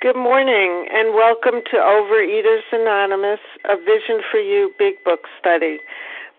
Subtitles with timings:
[0.00, 5.78] Good morning and welcome to Overeaters Anonymous, a Vision for You Big Book study.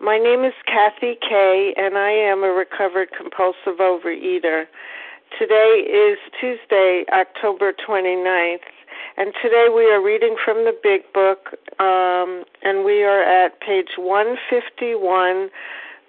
[0.00, 4.64] My name is Kathy Kay and I am a recovered compulsive overeater.
[5.38, 8.66] Today is Tuesday, October 29th,
[9.16, 13.90] and today we are reading from the Big Book um, and we are at page
[13.96, 15.50] 151,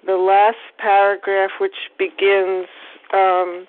[0.07, 2.65] the last paragraph which begins.
[3.13, 3.67] Um,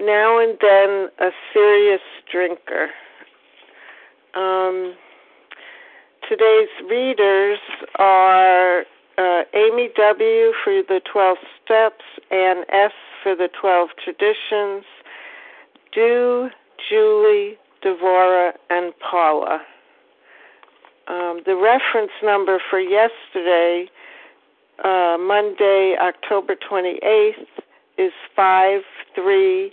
[0.00, 2.00] now and then a serious
[2.30, 2.88] drinker.
[4.34, 4.94] Um,
[6.28, 7.58] today's readers
[7.96, 8.84] are
[9.18, 10.52] uh, Amy W.
[10.64, 12.92] for the 12 Steps, Anne S.
[13.22, 14.84] for the 12 Traditions,
[15.92, 16.48] Do,
[16.88, 19.60] Julie, Devora, and Paula.
[21.08, 23.90] Um, the reference number for yesterday,
[24.84, 27.46] uh, Monday, October 28th,
[27.98, 28.82] is five
[29.14, 29.72] three.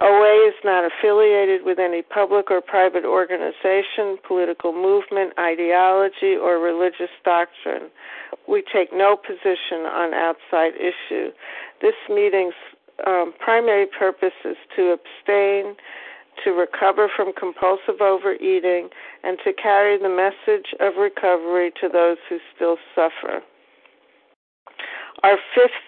[0.00, 7.10] OA is not affiliated with any public or private organization, political movement, ideology, or religious
[7.24, 7.90] doctrine.
[8.46, 11.30] We take no position on outside issue.
[11.82, 12.54] This meeting's
[13.06, 15.74] um, primary purpose is to abstain,
[16.44, 18.90] to recover from compulsive overeating,
[19.24, 23.42] and to carry the message of recovery to those who still suffer.
[25.24, 25.87] Our fifth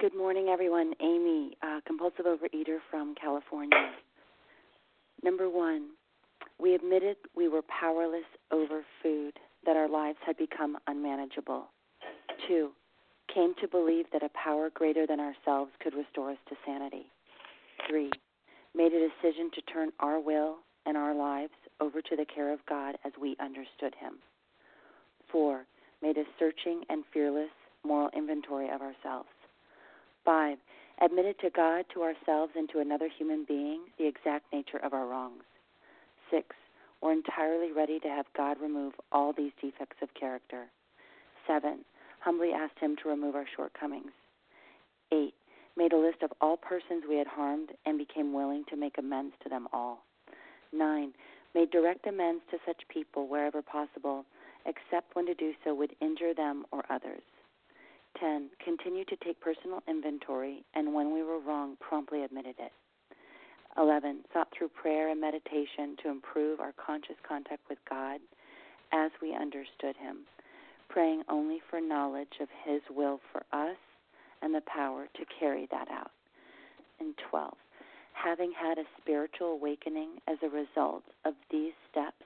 [0.00, 0.92] Good morning, everyone.
[1.00, 3.92] Amy, uh, compulsive overeater from California.
[5.22, 5.90] Number one,
[6.58, 9.34] we admitted we were powerless over food,
[9.64, 11.66] that our lives had become unmanageable.
[12.48, 12.70] Two,
[13.32, 17.06] came to believe that a power greater than ourselves could restore us to sanity.
[17.88, 18.10] Three,
[18.74, 20.56] made a decision to turn our will
[20.86, 24.14] and our lives over to the care of God as we understood Him.
[25.30, 25.66] Four,
[26.02, 27.50] made a searching and fearless
[27.84, 29.28] moral inventory of ourselves.
[30.24, 30.58] Five,
[31.00, 35.06] admitted to God, to ourselves, and to another human being the exact nature of our
[35.06, 35.44] wrongs.
[36.30, 36.56] Six,
[37.02, 40.64] we're entirely ready to have God remove all these defects of character.
[41.46, 41.84] Seven,
[42.20, 44.12] humbly asked Him to remove our shortcomings.
[45.12, 45.34] Eight,
[45.76, 49.34] made a list of all persons we had harmed and became willing to make amends
[49.42, 50.04] to them all.
[50.72, 51.12] Nine,
[51.54, 54.24] made direct amends to such people wherever possible,
[54.64, 57.22] except when to do so would injure them or others.
[58.20, 58.50] 10.
[58.64, 62.72] Continue to take personal inventory, and when we were wrong, promptly admitted it.
[63.76, 64.20] 11.
[64.32, 68.20] Sought through prayer and meditation to improve our conscious contact with God
[68.92, 70.18] as we understood Him,
[70.88, 73.76] praying only for knowledge of His will for us
[74.42, 76.12] and the power to carry that out.
[77.00, 77.54] And 12.
[78.12, 82.22] Having had a spiritual awakening as a result of these steps,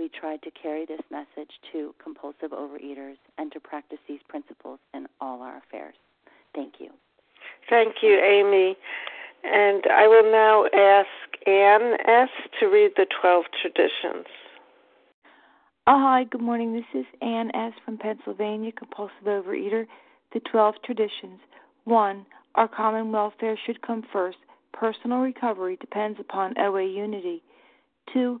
[0.00, 5.06] we tried to carry this message to compulsive overeaters and to practice these principles in
[5.20, 5.94] all our affairs.
[6.54, 6.88] Thank you.
[7.68, 8.76] Thank you, Amy.
[9.44, 12.30] And I will now ask Anne S.
[12.58, 14.26] to read the 12 traditions.
[15.86, 16.72] Uh, hi, good morning.
[16.72, 17.72] This is Anne S.
[17.84, 19.84] from Pennsylvania, compulsive overeater.
[20.32, 21.40] The 12 traditions.
[21.84, 22.24] 1.
[22.54, 24.38] Our common welfare should come first.
[24.72, 27.42] Personal recovery depends upon OA unity.
[28.14, 28.40] 2.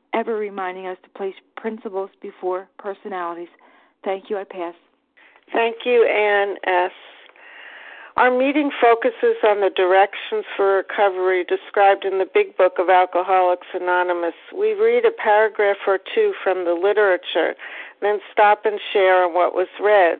[0.13, 3.49] ever reminding us to place principles before personalities.
[4.03, 4.37] Thank you.
[4.37, 4.75] I pass.
[5.53, 6.91] Thank you, Ann S.
[8.17, 13.67] Our meeting focuses on the directions for recovery described in the Big Book of Alcoholics
[13.73, 14.33] Anonymous.
[14.55, 17.55] We read a paragraph or two from the literature,
[18.01, 20.19] then stop and share on what was read.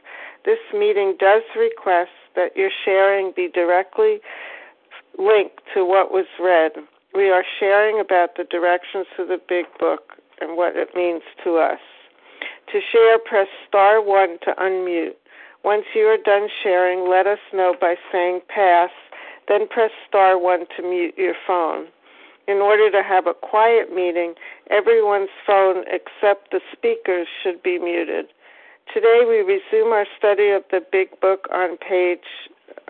[0.45, 4.19] This meeting does request that your sharing be directly
[5.17, 6.71] linked to what was read.
[7.13, 11.57] We are sharing about the directions to the big book and what it means to
[11.57, 11.79] us.
[12.71, 15.15] To share, press star 1 to unmute.
[15.63, 18.89] Once you are done sharing, let us know by saying pass,
[19.47, 21.87] then press star 1 to mute your phone.
[22.47, 24.33] In order to have a quiet meeting,
[24.71, 28.27] everyone's phone except the speaker's should be muted.
[28.93, 32.27] Today we resume our study of the Big Book on page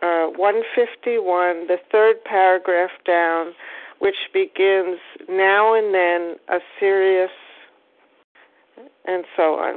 [0.02, 3.54] uh, 151, the third paragraph down,
[4.00, 4.98] which begins
[5.30, 7.30] now and then a serious,
[9.06, 9.76] and so on.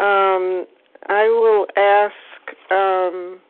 [0.00, 0.66] Um,
[1.08, 3.40] I will ask, um,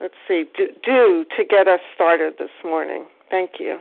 [0.00, 3.06] let's see, do, do to get us started this morning.
[3.30, 3.80] Thank you.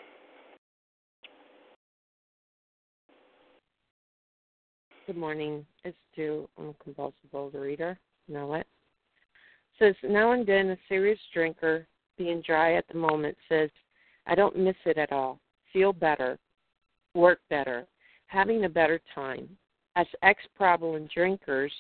[5.05, 5.63] Good morning.
[5.83, 6.49] It's Stu.
[6.57, 7.95] I'm a compulsive overeater.
[8.27, 8.65] Know it.
[9.77, 11.85] Says now and then a serious drinker,
[12.17, 13.69] being dry at the moment, says,
[14.25, 15.39] I don't miss it at all.
[15.71, 16.39] Feel better,
[17.13, 17.85] work better,
[18.25, 19.47] having a better time.
[19.95, 21.73] As ex problem drinkers,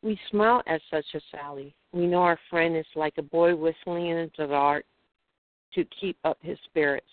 [0.00, 1.74] we smile at such a sally.
[1.92, 4.86] We know our friend is like a boy whistling in the dark
[5.74, 7.04] to keep up his spirits.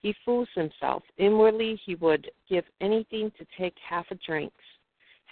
[0.00, 1.04] He fools himself.
[1.18, 4.52] Inwardly, he would give anything to take half a drink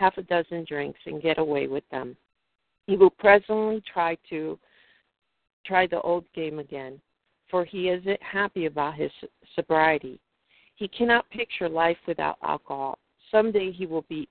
[0.01, 2.17] half a dozen drinks and get away with them.
[2.87, 4.59] He will presently try to
[5.67, 6.99] try the old game again,
[7.51, 9.11] for he isn't happy about his
[9.55, 10.19] sobriety.
[10.77, 12.99] He cannot picture life without alcohol.
[13.31, 14.27] Someday he will be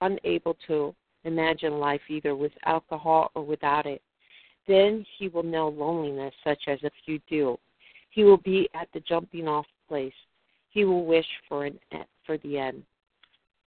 [0.00, 0.92] unable to
[1.24, 4.02] imagine life either with alcohol or without it.
[4.66, 7.56] Then he will know loneliness, such as if you do.
[8.10, 10.12] He will be at the jumping off place.
[10.70, 11.78] He will wish for an
[12.26, 12.82] for the end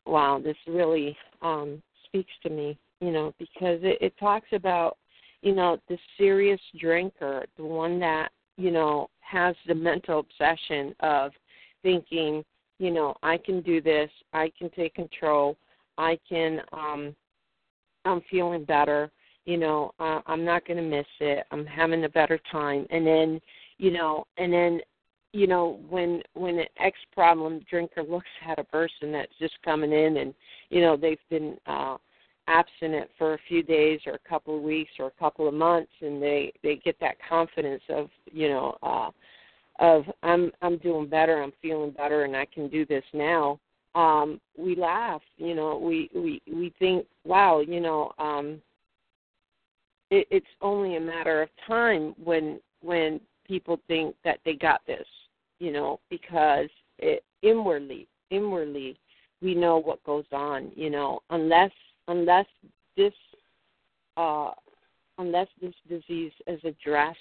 [0.08, 4.96] wow, this really um, speaks to me, you know, because it, it talks about,
[5.42, 11.32] you know, the serious drinker, the one that, you know, has the mental obsession of
[11.82, 12.44] thinking,
[12.78, 15.56] you know, I can do this, I can take control,
[15.96, 17.14] I can, um,
[18.04, 19.10] I'm feeling better,
[19.44, 23.06] you know, uh, I'm not going to miss it, I'm having a better time, and
[23.06, 23.40] then,
[23.78, 24.80] you know, and then
[25.32, 29.92] you know when when an ex problem drinker looks at a person that's just coming
[29.92, 30.34] in and
[30.70, 31.96] you know they've been uh
[32.46, 35.92] abstinent for a few days or a couple of weeks or a couple of months
[36.00, 39.10] and they they get that confidence of you know uh
[39.80, 43.60] of i'm i'm doing better i'm feeling better and i can do this now
[43.94, 48.60] um we laugh you know we we we think wow you know um
[50.10, 55.06] it, it's only a matter of time when when people think that they got this,
[55.58, 58.98] you know, because it, inwardly, inwardly,
[59.40, 61.72] we know what goes on, you know, unless
[62.08, 62.46] unless
[62.96, 63.12] this
[64.16, 64.50] uh,
[65.18, 67.18] unless this disease is addressed,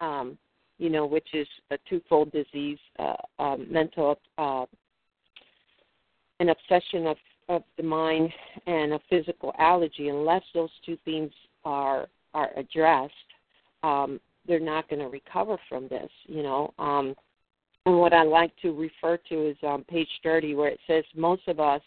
[0.00, 0.36] um,
[0.78, 4.66] you know, which is a twofold disease, uh, um, mental, uh,
[6.40, 7.16] an obsession of,
[7.48, 8.30] of the mind
[8.66, 11.30] and a physical allergy, unless those two things
[11.64, 13.14] are are addressed,
[13.82, 16.10] um, they're not going to recover from this.
[16.26, 17.14] You know, um,
[17.86, 21.42] And what I like to refer to is um, page 30, where it says most
[21.46, 21.80] of us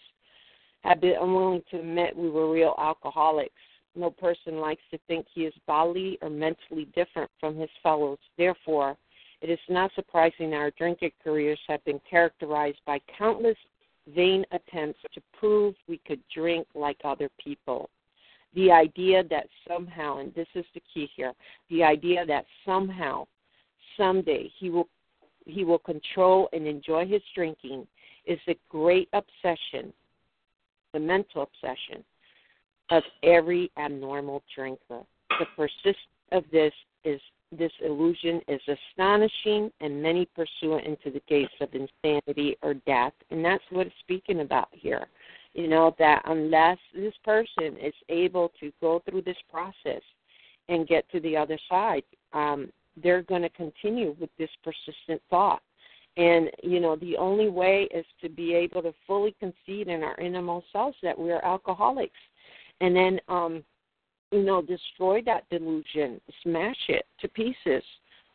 [0.85, 3.51] have been unwilling to admit we were real alcoholics.
[3.95, 8.17] No person likes to think he is bodily or mentally different from his fellows.
[8.37, 8.95] Therefore,
[9.41, 13.57] it is not surprising our drinking careers have been characterized by countless
[14.15, 17.89] vain attempts to prove we could drink like other people.
[18.55, 21.33] The idea that somehow, and this is the key here,
[21.69, 23.27] the idea that somehow,
[23.97, 24.87] someday, he will
[25.49, 27.87] he will control and enjoy his drinking
[28.25, 29.91] is the great obsession,
[30.93, 32.03] the mental obsession
[32.91, 35.01] of every abnormal drinker.
[35.39, 35.97] The persistence
[36.31, 41.69] of this is this illusion is astonishing, and many pursue it into the gates of
[41.73, 43.13] insanity or death.
[43.31, 45.07] And that's what it's speaking about here.
[45.53, 50.01] You know, that unless this person is able to go through this process
[50.67, 52.03] and get to the other side,
[52.33, 55.61] um, they're going to continue with this persistent thought.
[56.17, 60.19] And, you know, the only way is to be able to fully concede in our
[60.19, 62.17] innermost selves that we are alcoholics.
[62.81, 63.63] And then um,
[64.31, 67.83] you know, destroy that delusion, smash it to pieces.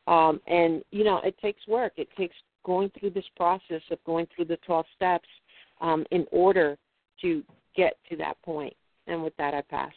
[0.07, 1.93] Um, and, you know, it takes work.
[1.97, 5.29] It takes going through this process of going through the 12 steps
[5.81, 6.77] um, in order
[7.23, 7.43] to
[7.77, 8.75] get to that point.
[9.07, 9.93] And with that, I pass.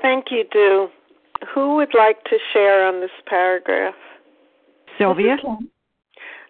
[0.00, 0.88] Thank you, Do.
[1.54, 3.94] Who would like to share on this paragraph?
[4.98, 5.36] Sylvia.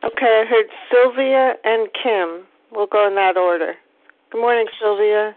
[0.03, 2.47] Okay, I heard Sylvia and Kim.
[2.73, 3.75] We'll go in that order.
[4.31, 5.37] Good morning, Sylvia.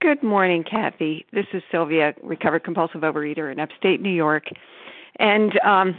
[0.00, 1.26] Good morning, Kathy.
[1.32, 4.44] This is Sylvia, recovered compulsive overeater in upstate New York.
[5.18, 5.96] And um,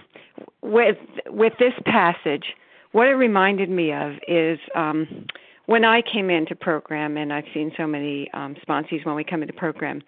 [0.62, 2.46] with with this passage,
[2.92, 5.26] what it reminded me of is um,
[5.66, 9.42] when I came into program, and I've seen so many um, sponsees when we come
[9.42, 10.02] into program,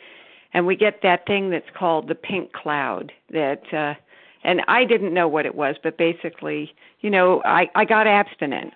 [0.54, 3.12] and we get that thing that's called the pink cloud.
[3.32, 3.96] That uh,
[4.44, 8.74] and I didn't know what it was, but basically, you know, I I got abstinent,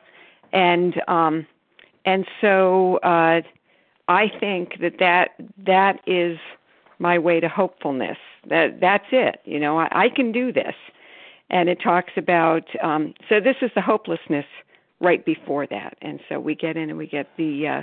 [0.52, 1.48] and um,
[2.06, 2.98] and so.
[2.98, 3.42] Uh,
[4.08, 5.32] I think that that
[5.66, 6.38] that is
[7.00, 8.18] my way to hopefulness.
[8.48, 9.42] That that's it.
[9.46, 10.76] You know, I, I can do this.
[11.50, 14.46] And it talks about um, so this is the hopelessness
[15.00, 17.82] right before that, and so we get in and we get the uh,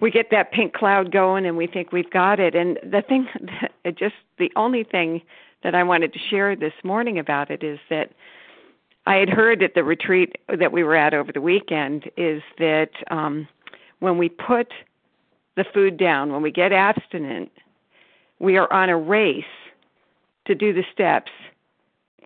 [0.00, 2.54] we get that pink cloud going, and we think we've got it.
[2.54, 3.28] And the thing,
[3.84, 5.22] that, just the only thing
[5.62, 8.12] that I wanted to share this morning about it is that
[9.06, 12.90] I had heard at the retreat that we were at over the weekend is that
[13.10, 13.48] um,
[14.00, 14.72] when we put
[15.56, 17.50] the food down, when we get abstinent,
[18.38, 19.44] we are on a race
[20.46, 21.30] to do the steps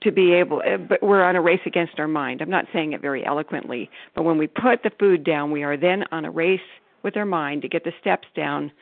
[0.02, 2.40] to be able eh, but we're on a race against our mind.
[2.40, 5.76] I'm not saying it very eloquently, but when we put the food down, we are
[5.76, 6.60] then on a race
[7.02, 8.72] with our mind to get the steps down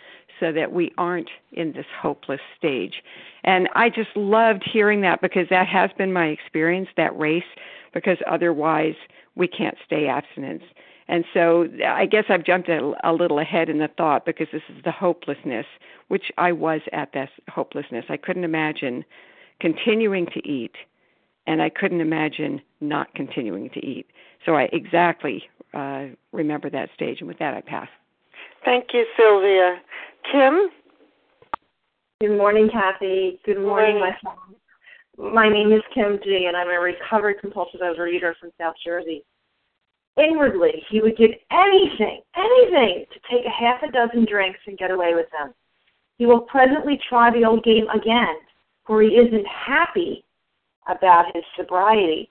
[0.40, 3.02] so that we aren't in this hopeless stage.
[3.44, 7.42] And I just loved hearing that because that has been my experience, that race,
[7.92, 8.94] because otherwise
[9.34, 10.62] we can't stay abstinent.
[11.08, 14.84] And so I guess I've jumped a, little ahead in the thought because this is
[14.84, 15.66] the hopelessness,
[16.08, 18.04] which I was at that hopelessness.
[18.10, 19.04] I couldn't imagine
[19.58, 20.76] continuing to eat,
[21.46, 24.06] and I couldn't imagine not continuing to eat.
[24.44, 27.88] So I exactly uh, remember that stage, and with that, I pass.
[28.64, 29.80] Thank you, Sylvia.
[30.30, 30.68] Kim?
[32.20, 33.40] Good morning, Kathy.
[33.44, 34.16] Good morning, morning.
[35.16, 39.24] my My name is Kim G, and I'm a recovered compulsive overeater from South Jersey
[40.18, 44.90] inwardly he would give anything, anything to take a half a dozen drinks and get
[44.90, 45.54] away with them.
[46.18, 48.36] He will presently try the old game again,
[48.86, 50.24] for he isn't happy
[50.88, 52.30] about his sobriety.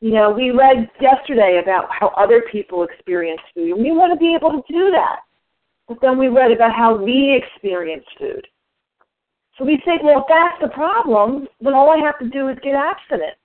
[0.00, 4.18] You know, we read yesterday about how other people experience food, and we want to
[4.18, 5.20] be able to do that.
[5.92, 8.46] But then we read about how we experience food.
[9.58, 12.56] So we say, well, if that's the problem, then all I have to do is
[12.62, 13.36] get abstinent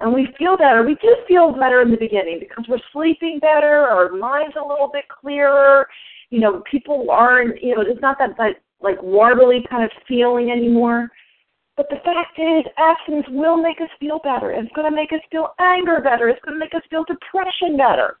[0.00, 0.82] and we feel better.
[0.82, 4.90] We do feel better in the beginning because we're sleeping better, our mind's a little
[4.92, 5.86] bit clearer.
[6.30, 10.50] You know, people aren't, you know, it's not that, that like warbly kind of feeling
[10.50, 11.08] anymore.
[11.76, 14.50] But the fact is, abstinence will make us feel better.
[14.52, 16.28] It's going to make us feel anger better.
[16.28, 18.18] It's going to make us feel depression better.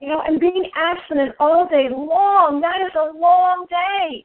[0.00, 4.24] You know, and being abstinent all day long, that is a long day.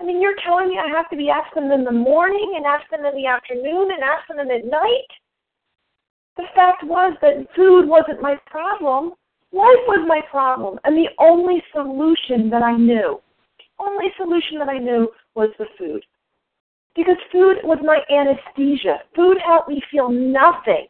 [0.00, 3.14] I mean, you're telling me I have to be abstinent in the morning and abstinent
[3.14, 5.10] in the afternoon and abstinent at night?
[6.36, 9.12] The fact was that food wasn't my problem.
[9.52, 10.78] Life was my problem.
[10.84, 13.20] And the only solution that I knew,
[13.58, 16.04] the only solution that I knew was the food.
[16.94, 19.00] Because food was my anesthesia.
[19.14, 20.86] Food helped me feel nothing.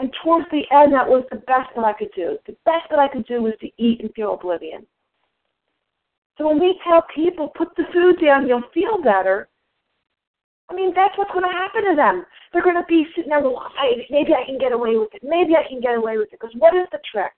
[0.00, 2.38] And towards the end, that was the best that I could do.
[2.46, 4.86] The best that I could do was to eat and feel oblivion.
[6.36, 9.48] So when we tell people, put the food down, you'll feel better,
[10.70, 12.26] I mean, that's what's going to happen to them.
[12.52, 15.22] They're going to be sitting there, well, I, maybe I can get away with it.
[15.22, 16.38] Maybe I can get away with it.
[16.40, 17.32] Because what is the trick?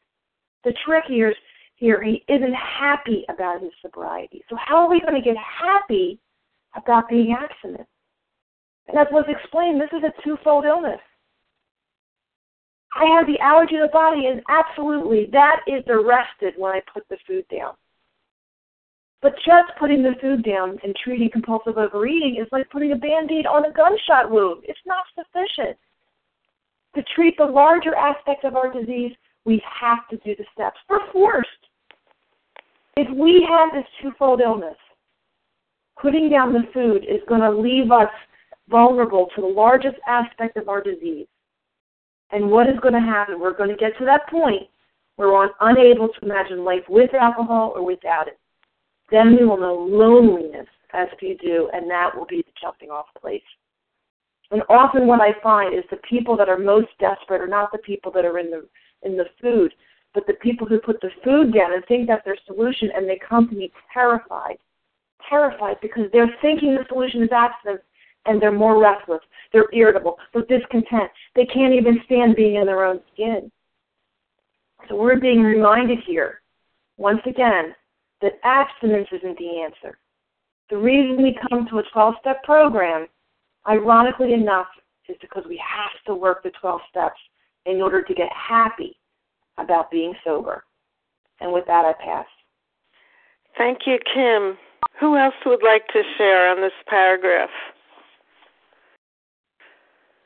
[0.64, 1.36] The trick here is
[1.76, 4.42] here he isn't happy about his sobriety.
[4.50, 6.18] So how are we going to get happy
[6.76, 7.86] about being abstinent?
[8.88, 11.00] And as was explained, this is a twofold illness.
[12.92, 17.08] I have the allergy to the body, and absolutely that is arrested when I put
[17.08, 17.74] the food down.
[19.22, 23.30] But just putting the food down and treating compulsive overeating is like putting a band
[23.30, 24.64] aid on a gunshot wound.
[24.66, 25.76] It's not sufficient.
[26.96, 29.12] To treat the larger aspect of our disease,
[29.44, 30.78] we have to do the steps.
[30.88, 31.48] We're forced.
[32.96, 34.76] If we have this twofold illness,
[36.00, 38.10] putting down the food is going to leave us
[38.68, 41.26] vulnerable to the largest aspect of our disease.
[42.32, 43.40] And what is going to happen?
[43.40, 44.62] We're going to get to that point
[45.16, 48.38] where we're unable to imagine life with alcohol or without it.
[49.10, 53.06] Then we will know loneliness as we do, and that will be the jumping off
[53.20, 53.42] place.
[54.50, 57.78] And often what I find is the people that are most desperate are not the
[57.78, 58.66] people that are in the
[59.02, 59.72] in the food,
[60.12, 63.18] but the people who put the food down and think that's their solution and they
[63.18, 64.58] come to me terrified.
[65.28, 67.82] Terrified because they're thinking the solution is abstinence
[68.26, 69.20] and they're more restless.
[69.52, 70.16] They're irritable.
[70.32, 71.10] They're discontent.
[71.34, 73.50] They can't even stand being in their own skin.
[74.88, 76.40] So we're being reminded here,
[76.96, 77.74] once again,
[78.22, 79.98] that abstinence isn't the answer.
[80.68, 83.06] The reason we come to a 12 step program,
[83.68, 84.68] ironically enough,
[85.08, 87.18] is because we have to work the 12 steps
[87.66, 88.96] in order to get happy
[89.58, 90.64] about being sober.
[91.40, 92.26] And with that, I pass.
[93.58, 94.56] Thank you, Kim.
[95.00, 97.50] Who else would like to share on this paragraph?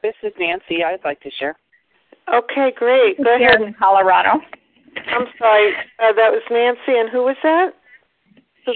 [0.04, 0.84] This is Nancy.
[0.84, 1.56] I'd like to share.
[2.28, 3.16] Okay, great.
[3.16, 3.62] Go ahead.
[3.62, 4.32] in Colorado.
[5.06, 5.72] I'm sorry.
[5.98, 7.70] Uh, that was Nancy, and who was that?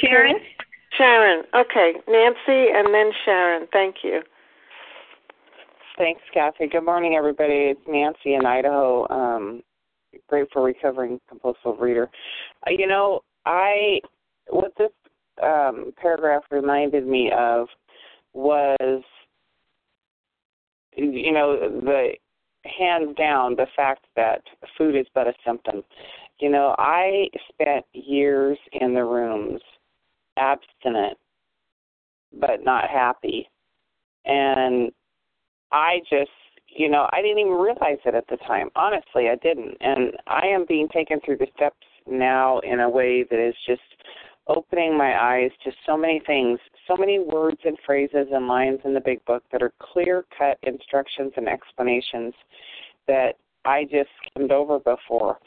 [0.01, 0.37] Sharon.
[0.97, 1.45] Sharon.
[1.55, 3.69] Okay, Nancy, and then Sharon.
[3.75, 4.23] Thank you.
[5.99, 6.67] Thanks, Kathy.
[6.67, 7.75] Good morning, everybody.
[7.77, 9.07] It's Nancy in Idaho.
[9.11, 9.63] Um,
[10.51, 12.09] for recovering compulsive reader.
[12.67, 14.01] Uh, you know, I
[14.49, 14.93] what this
[15.43, 17.69] um, paragraph reminded me of
[18.33, 19.03] was
[20.99, 22.13] you know, the
[22.65, 24.43] hands down the fact that
[24.77, 25.83] food is but a symptom.
[26.41, 29.61] You know, I spent years in the rooms
[30.37, 31.19] abstinent
[32.33, 33.49] but not happy.
[34.25, 34.93] And
[35.73, 36.31] I just,
[36.67, 38.71] you know, I didn't even realize it at the time.
[38.77, 39.77] Honestly, I didn't.
[39.81, 43.81] And I am being taken through the steps now in a way that is just
[44.49, 48.95] opening my eyes to so many things, so many words and phrases and lines in
[48.95, 52.35] the big book that are clear cut instructions and explanations
[53.07, 53.35] that
[53.65, 55.39] I just skimmed over before.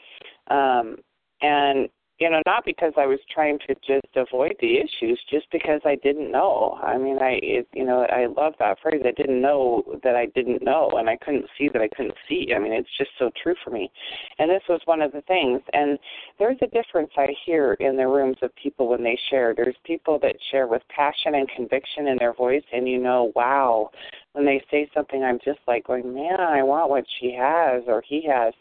[0.48, 0.96] Um,
[1.40, 1.88] and
[2.22, 5.96] you know, not because I was trying to just avoid the issues, just because I
[6.04, 6.78] didn't know.
[6.80, 9.02] I mean, I, it, you know, I love that phrase.
[9.04, 12.52] I didn't know that I didn't know, and I couldn't see that I couldn't see.
[12.54, 13.90] I mean, it's just so true for me.
[14.38, 15.62] And this was one of the things.
[15.72, 15.98] And
[16.38, 19.52] there's a difference I hear in the rooms of people when they share.
[19.52, 23.90] There's people that share with passion and conviction in their voice, and you know, wow,
[24.34, 28.00] when they say something, I'm just like going, man, I want what she has or
[28.06, 28.54] he has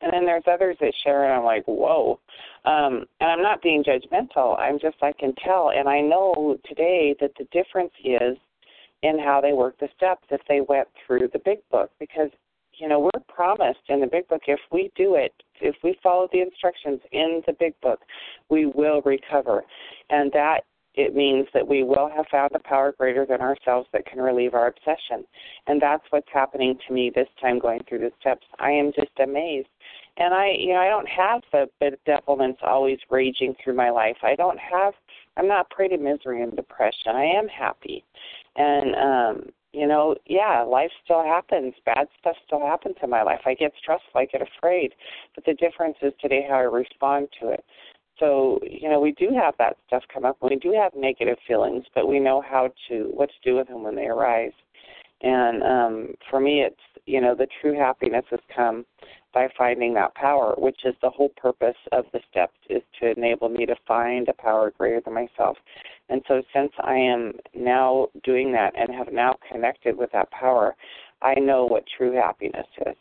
[0.00, 2.20] and then there's others that share, and I'm like, whoa.
[2.64, 4.58] Um, and I'm not being judgmental.
[4.58, 5.70] I'm just, I can tell.
[5.74, 8.36] And I know today that the difference is
[9.02, 11.90] in how they work the steps if they went through the big book.
[11.98, 12.30] Because,
[12.74, 16.28] you know, we're promised in the big book if we do it, if we follow
[16.32, 18.00] the instructions in the big book,
[18.50, 19.64] we will recover.
[20.10, 20.60] And that
[20.98, 24.54] it means that we will have found a power greater than ourselves that can relieve
[24.54, 25.24] our obsession.
[25.68, 28.44] And that's what's happening to me this time going through the steps.
[28.58, 29.68] I am just amazed.
[30.18, 34.16] And I, you know, I don't have the benevolence always raging through my life.
[34.22, 34.92] I don't have,
[35.36, 37.14] I'm not prey to misery and depression.
[37.14, 38.04] I am happy.
[38.56, 41.74] And, um, you know, yeah, life still happens.
[41.86, 43.40] Bad stuff still happens in my life.
[43.46, 44.92] I get stressed, I get afraid.
[45.36, 47.64] But the difference is today how I respond to it.
[48.18, 50.38] So, you know, we do have that stuff come up.
[50.42, 53.84] We do have negative feelings, but we know how to what to do with them
[53.84, 54.52] when they arise.
[55.20, 58.84] And um for me it's you know, the true happiness has come
[59.32, 63.48] by finding that power, which is the whole purpose of the steps is to enable
[63.48, 65.56] me to find a power greater than myself.
[66.08, 70.74] And so since I am now doing that and have now connected with that power,
[71.20, 72.96] I know what true happiness is.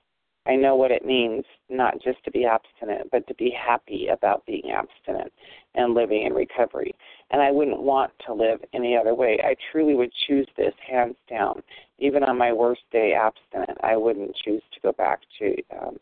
[0.47, 4.45] I know what it means not just to be abstinent, but to be happy about
[4.45, 5.31] being abstinent
[5.75, 6.95] and living in recovery.
[7.31, 9.39] And I wouldn't want to live any other way.
[9.43, 11.61] I truly would choose this hands down.
[11.99, 15.97] Even on my worst day abstinent, I wouldn't choose to go back to um,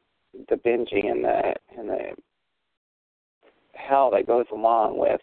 [0.50, 2.10] the binging and the and the
[3.74, 5.21] hell that goes along with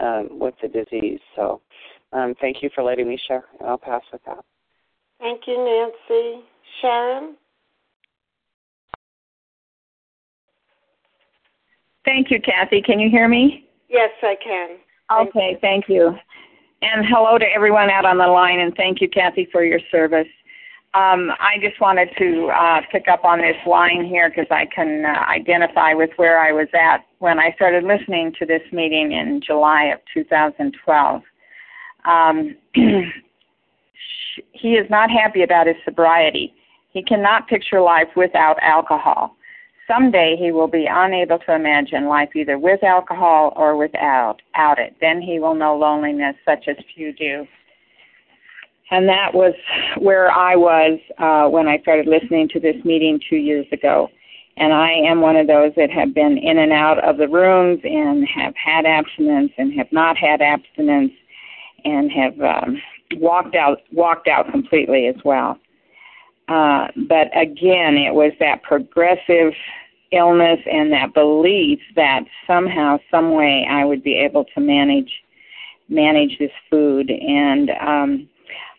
[0.00, 1.20] um, with the disease.
[1.34, 1.60] So,
[2.12, 3.44] um, thank you for letting me share.
[3.64, 4.44] I'll pass with that.
[5.18, 6.44] Thank you, Nancy.
[6.80, 7.36] Sharon?
[12.04, 12.82] Thank you, Kathy.
[12.82, 13.68] Can you hear me?
[13.88, 14.76] Yes, I can.
[15.08, 15.58] Thank okay, you.
[15.60, 16.14] thank you.
[16.82, 20.28] And hello to everyone out on the line, and thank you, Kathy, for your service.
[20.96, 25.04] Um, I just wanted to uh, pick up on this line here because I can
[25.04, 29.42] uh, identify with where I was at when I started listening to this meeting in
[29.46, 31.22] July of 2012.
[32.06, 32.56] Um,
[34.52, 36.54] he is not happy about his sobriety.
[36.94, 39.36] He cannot picture life without alcohol.
[39.86, 44.96] Someday he will be unable to imagine life either with alcohol or without out it.
[45.02, 47.46] Then he will know loneliness such as few do.
[48.90, 49.54] And that was
[49.98, 54.10] where I was uh, when I started listening to this meeting two years ago.
[54.56, 57.80] And I am one of those that have been in and out of the rooms
[57.84, 61.12] and have had abstinence and have not had abstinence
[61.84, 62.80] and have um,
[63.16, 65.58] walked out walked out completely as well.
[66.48, 69.52] Uh, but again, it was that progressive
[70.12, 75.12] illness and that belief that somehow, some way, I would be able to manage
[75.88, 77.10] manage this food.
[77.10, 78.28] And um,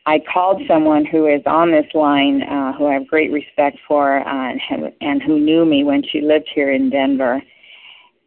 [0.07, 4.27] I called someone who is on this line, uh, who I have great respect for,
[4.27, 7.41] uh, and, and who knew me when she lived here in Denver.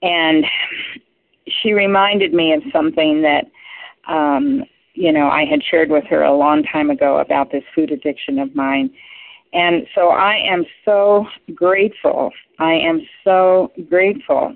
[0.03, 0.45] And
[1.49, 3.47] she reminded me of something that
[4.07, 4.65] um,
[4.95, 8.39] you know I had shared with her a long time ago about this food addiction
[8.39, 8.91] of mine
[9.53, 12.31] and so I am so grateful.
[12.59, 14.55] I am so grateful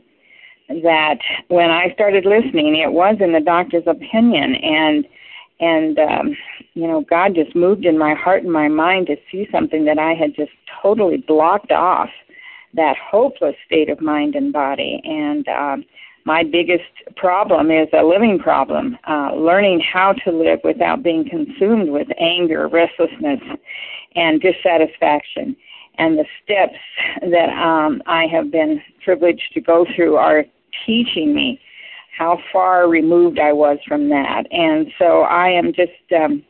[0.69, 5.05] that when I started listening, it was in the doctor's opinion, and
[5.61, 6.37] and um,
[6.75, 9.99] you know, God just moved in my heart and my mind to see something that
[9.99, 12.11] I had just totally blocked off
[12.75, 15.01] that hopeless state of mind and body.
[15.05, 15.85] And um,
[16.25, 21.91] my biggest problem is a living problem, uh, learning how to live without being consumed
[21.91, 23.41] with anger, restlessness,
[24.17, 25.57] and dissatisfaction.
[25.99, 26.79] And the steps
[27.31, 30.45] that um, I have been privileged to go through are
[30.85, 31.61] teaching me
[32.17, 34.47] how far removed I was from that.
[34.51, 36.43] And so I am just um,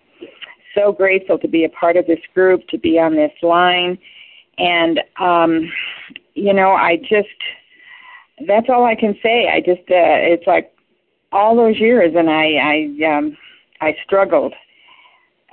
[0.74, 3.98] so grateful to be a part of this group, to be on this line.
[4.58, 5.70] And, um,
[6.34, 7.28] you know, I just,
[8.46, 9.48] that's all I can say.
[9.48, 10.72] I just, uh, it's like
[11.32, 13.36] all those years and I, I, um,
[13.80, 14.54] I struggled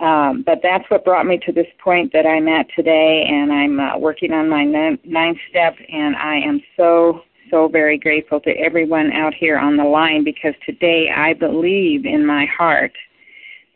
[0.01, 3.79] um, but that's what brought me to this point that I'm at today, and I'm
[3.79, 9.11] uh, working on my ninth step, and I am so, so very grateful to everyone
[9.11, 12.93] out here on the line because today I believe in my heart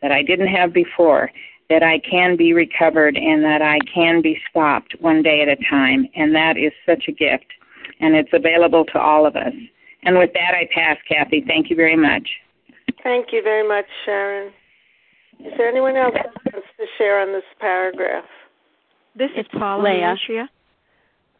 [0.02, 1.30] that I didn't have before
[1.68, 5.56] that I can be recovered and that I can be stopped one day at a
[5.68, 7.46] time, and that is such a gift,
[8.00, 9.52] and it's available to all of us.
[10.04, 11.42] And with that, I pass, Kathy.
[11.46, 12.28] Thank you very much.
[13.02, 14.52] Thank you very much, Sharon.
[15.40, 18.24] Is there anyone else who wants to share on this paragraph?
[19.16, 20.16] This is Paula Leah.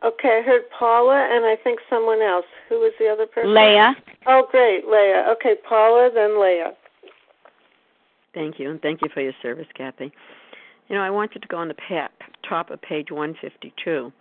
[0.04, 2.44] Okay, I heard Paula and I think someone else.
[2.68, 3.54] Who was the other person?
[3.54, 3.94] Leah.
[4.26, 5.24] Oh, great, Leah.
[5.32, 6.72] Okay, Paula, then Leah.
[8.34, 10.12] Thank you, and thank you for your service, Kathy.
[10.88, 12.08] You know, I wanted to go on the
[12.48, 14.12] top of page 152.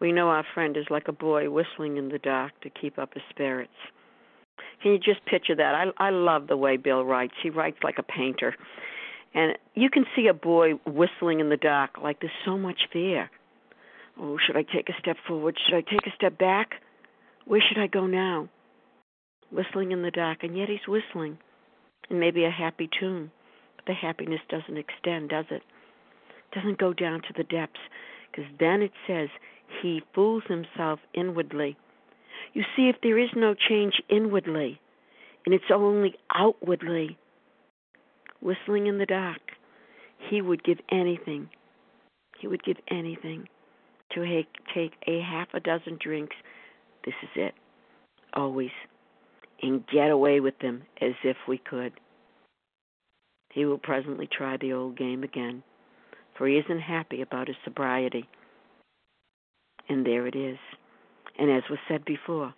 [0.00, 3.14] We know our friend is like a boy whistling in the dark to keep up
[3.14, 3.72] his spirits.
[4.82, 5.74] Can you just picture that?
[5.74, 7.34] I I love the way Bill writes.
[7.42, 8.54] He writes like a painter.
[9.34, 13.30] And you can see a boy whistling in the dark like there's so much fear.
[14.20, 15.56] Oh, should I take a step forward?
[15.64, 16.72] Should I take a step back?
[17.46, 18.48] Where should I go now?
[19.52, 21.38] Whistling in the dark, and yet he's whistling.
[22.10, 23.30] And maybe a happy tune.
[23.76, 25.62] But the happiness doesn't extend, does it?
[26.52, 27.78] Doesn't go down to the depths.
[28.30, 29.28] Because then it says,
[29.82, 31.76] he fools himself inwardly.
[32.54, 34.80] You see, if there is no change inwardly,
[35.46, 37.18] and it's only outwardly,
[38.40, 39.40] whistling in the dark,
[40.28, 41.48] he would give anything.
[42.40, 43.48] He would give anything
[44.24, 44.42] to
[44.74, 46.36] take a half a dozen drinks.
[47.04, 47.54] This is it.
[48.34, 48.70] Always.
[49.62, 51.92] And get away with them as if we could.
[53.52, 55.62] He will presently try the old game again,
[56.36, 58.28] for he isn't happy about his sobriety.
[59.88, 60.58] And there it is.
[61.38, 62.54] And as was said before,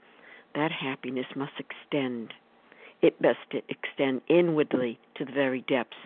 [0.55, 2.35] that happiness must extend
[3.03, 5.97] it to extend inwardly to the very depths.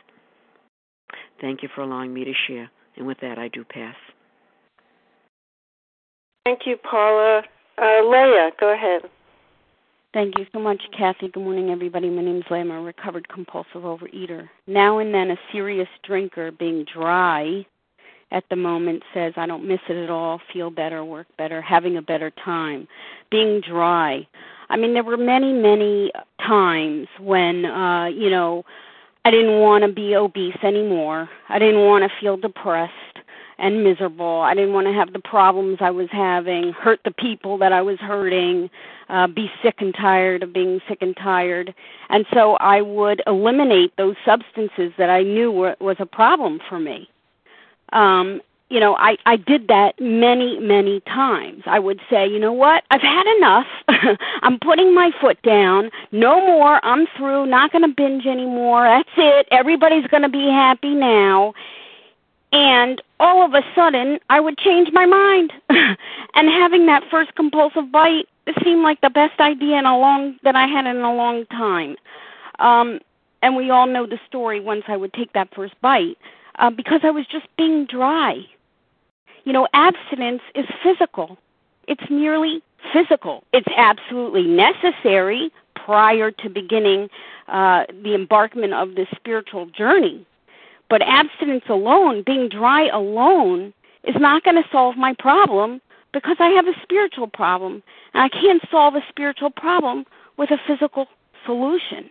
[1.40, 2.70] Thank you for allowing me to share.
[2.96, 3.96] And with that, I do pass.
[6.44, 7.42] Thank you, Paula.
[7.78, 9.10] Uh, Leah, go ahead.
[10.12, 11.28] Thank you so much, Kathy.
[11.28, 12.10] Good morning, everybody.
[12.10, 12.60] My name is Leah.
[12.60, 14.50] I'm a recovered compulsive overeater.
[14.66, 17.64] Now and then, a serious drinker being dry
[18.30, 21.96] at the moment says, I don't miss it at all, feel better, work better, having
[21.96, 22.88] a better time.
[23.30, 24.28] Being dry.
[24.68, 26.12] I mean, there were many, many
[26.46, 28.64] times when, uh, you know,
[29.24, 31.30] I didn't want to be obese anymore.
[31.48, 32.92] I didn't want to feel depressed
[33.58, 34.40] and miserable.
[34.40, 37.82] I didn't want to have the problems I was having, hurt the people that I
[37.82, 38.70] was hurting,
[39.08, 41.74] uh, be sick and tired of being sick and tired.
[42.08, 46.78] And so I would eliminate those substances that I knew were, was a problem for
[46.78, 47.08] me.
[47.92, 48.40] Um,
[48.70, 51.62] you know, I I did that many many times.
[51.66, 52.82] I would say, you know what?
[52.90, 53.66] I've had enough.
[54.42, 55.90] I'm putting my foot down.
[56.12, 56.84] No more.
[56.84, 57.46] I'm through.
[57.46, 58.84] Not going to binge anymore.
[58.84, 59.46] That's it.
[59.50, 61.52] Everybody's going to be happy now.
[62.54, 65.52] And all of a sudden, I would change my mind.
[65.68, 68.28] and having that first compulsive bite
[68.62, 71.96] seemed like the best idea in a long that I had in a long time.
[72.60, 73.00] Um
[73.42, 76.16] and we all know the story once I would take that first bite
[76.58, 78.38] uh, because I was just being dry.
[79.44, 81.36] You know, abstinence is physical.
[81.86, 83.44] It's merely physical.
[83.52, 87.10] It's absolutely necessary prior to beginning
[87.48, 90.26] uh, the embarkment of this spiritual journey.
[90.94, 95.80] But abstinence alone, being dry alone, is not going to solve my problem
[96.12, 97.82] because I have a spiritual problem.
[98.12, 100.04] And I can't solve a spiritual problem
[100.36, 101.08] with a physical
[101.44, 102.08] solution.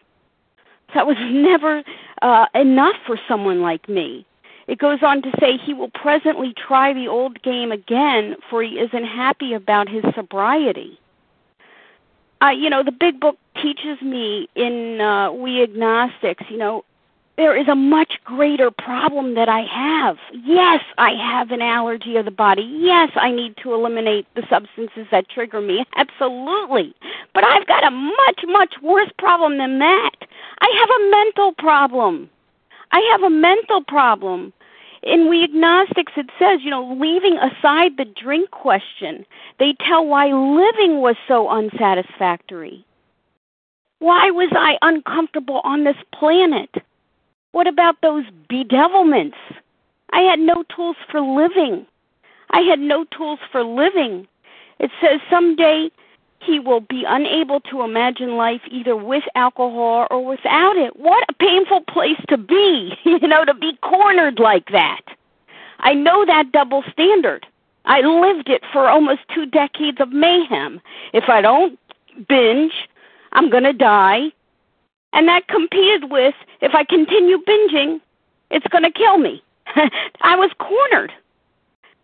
[0.94, 1.82] That was never
[2.22, 4.26] uh, enough for someone like me.
[4.68, 8.80] It goes on to say he will presently try the old game again, for he
[8.80, 11.00] isn't happy about his sobriety.
[12.42, 16.84] Uh, you know, the big book teaches me in uh, We Agnostics, you know,
[17.36, 20.18] there is a much greater problem that I have.
[20.46, 22.62] Yes, I have an allergy of the body.
[22.62, 25.84] Yes, I need to eliminate the substances that trigger me.
[25.96, 26.94] Absolutely.
[27.34, 30.12] But I've got a much, much worse problem than that.
[30.60, 32.30] I have a mental problem.
[32.92, 34.54] I have a mental problem.
[35.02, 39.26] In We Agnostics, it says, you know, leaving aside the drink question,
[39.60, 42.86] they tell why living was so unsatisfactory.
[44.00, 46.70] Why was I uncomfortable on this planet?
[47.54, 49.38] What about those bedevilments?
[50.12, 51.86] I had no tools for living.
[52.50, 54.28] I had no tools for living.
[54.80, 55.92] It says someday
[56.42, 60.98] he will be unable to imagine life either with alcohol or without it.
[60.98, 65.02] What a painful place to be, you know, to be cornered like that.
[65.80, 67.46] I know that double standard.
[67.86, 70.82] I lived it for almost two decades of mayhem.
[71.14, 71.78] If I don't
[72.28, 72.74] binge,
[73.34, 74.32] I'm going to die.
[75.14, 78.02] And that competed with if I continue binging,
[78.52, 79.42] it's going to kill me.
[80.22, 81.14] I was cornered.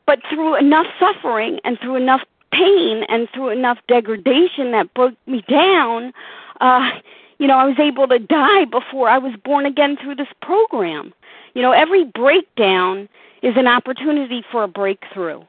[0.06, 5.44] But through enough suffering and through enough pain and through enough degradation that broke me
[5.48, 6.14] down,
[6.62, 6.90] uh,
[7.38, 11.14] you know, I was able to die before I was born again through this program.
[11.54, 13.08] You know, every breakdown
[13.42, 15.42] is an opportunity for a breakthrough.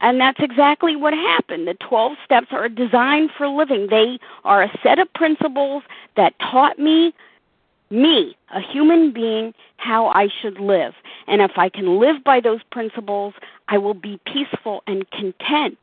[0.00, 1.66] And that's exactly what happened.
[1.66, 3.88] The 12 steps are designed for living.
[3.90, 5.82] They are a set of principles
[6.16, 7.12] that taught me,
[7.90, 10.94] me, a human being, how I should live.
[11.26, 13.34] And if I can live by those principles,
[13.68, 15.78] I will be peaceful and content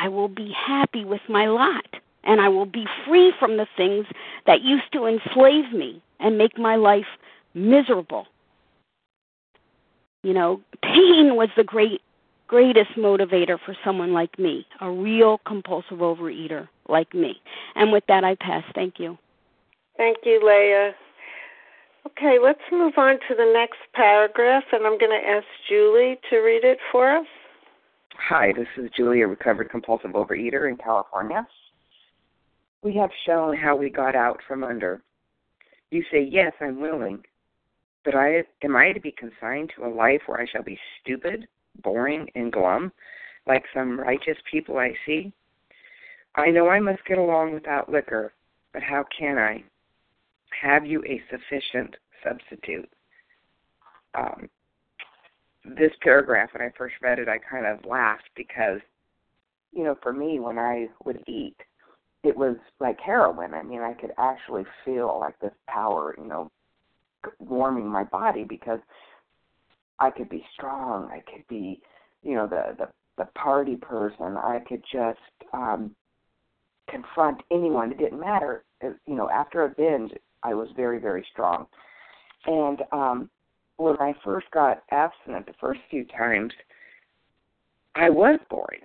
[0.00, 1.84] I will be happy with my lot
[2.24, 4.06] and I will be free from the things
[4.46, 7.06] that used to enslave me and make my life
[7.54, 8.26] miserable.
[10.22, 12.00] You know, pain was the great
[12.50, 17.36] greatest motivator for someone like me, a real compulsive overeater like me.
[17.76, 18.64] And with that I pass.
[18.74, 19.16] Thank you.
[19.96, 20.90] Thank you, Leah.
[22.06, 26.38] Okay, let's move on to the next paragraph and I'm going to ask Julie to
[26.38, 27.26] read it for us.
[28.28, 31.46] Hi, this is Julie, a recovered compulsive overeater in California.
[32.82, 35.02] We have shown how we got out from under.
[35.92, 37.22] You say, Yes, I'm willing.
[38.04, 41.46] But I am I to be consigned to a life where I shall be stupid,
[41.82, 42.92] boring, and glum,
[43.46, 45.32] like some righteous people I see?
[46.34, 48.32] I know I must get along without liquor,
[48.72, 49.64] but how can I?
[50.60, 52.88] Have you a sufficient substitute?
[54.14, 54.48] Um,
[55.64, 58.80] this paragraph when I first read it, I kind of laughed because,
[59.72, 61.56] you know, for me, when I would eat,
[62.22, 63.54] it was like heroin.
[63.54, 66.50] I mean, I could actually feel like this power, you know,
[67.38, 68.80] warming my body because
[70.00, 71.10] I could be strong.
[71.10, 71.80] I could be,
[72.22, 74.36] you know, the the the party person.
[74.36, 75.18] I could just
[75.52, 75.94] um
[76.88, 77.92] confront anyone.
[77.92, 78.64] It didn't matter.
[78.80, 81.66] It, you know, after a binge, I was very very strong.
[82.46, 83.30] And um
[83.76, 86.52] when I first got abstinent the first few times,
[87.94, 88.80] I was boring.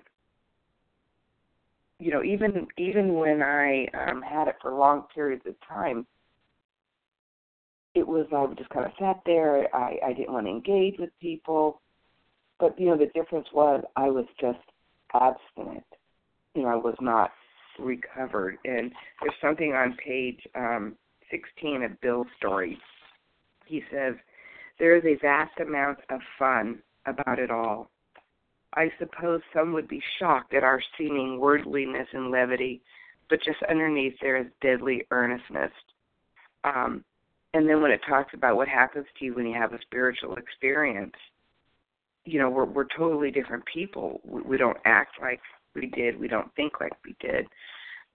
[1.99, 6.06] You know, even even when I um, had it for long periods of time,
[7.96, 9.74] it was I just kind of sat there.
[9.76, 11.82] I I didn't want to engage with people,
[12.60, 14.60] but you know the difference was I was just
[15.14, 15.86] abstinent.
[16.54, 17.32] You know, I was not
[17.80, 18.58] recovered.
[18.64, 20.96] And there's something on page um,
[21.30, 22.78] 16 of Bill's story
[23.66, 24.16] he says,
[24.80, 27.90] There is a vast amount of fun about it all.
[28.74, 32.82] I suppose some would be shocked at our seeming worldliness and levity,
[33.30, 35.72] but just underneath there is deadly earnestness.
[36.64, 37.04] Um,
[37.56, 40.36] and then when it talks about what happens to you when you have a spiritual
[40.36, 41.15] experience,
[42.26, 44.20] you know, we're we're totally different people.
[44.26, 45.39] We, we don't act like
[45.74, 46.20] we did.
[46.20, 47.48] We don't think like we did.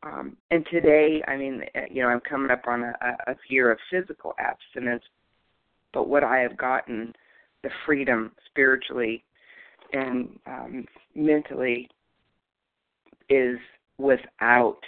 [0.02, 2.94] Um, and today, I mean, uh, you know, I'm coming up on a,
[3.28, 5.04] a year of physical abstinence,
[5.94, 7.14] but what I have gotten,
[7.62, 9.24] the freedom spiritually
[9.94, 11.88] and um, mentally,
[13.30, 13.56] is
[13.96, 14.80] without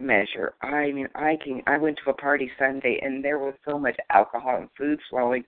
[0.00, 0.54] measure.
[0.62, 1.62] I mean, I can.
[1.66, 5.44] I went to a party Sunday, and there was so much alcohol and food flowing,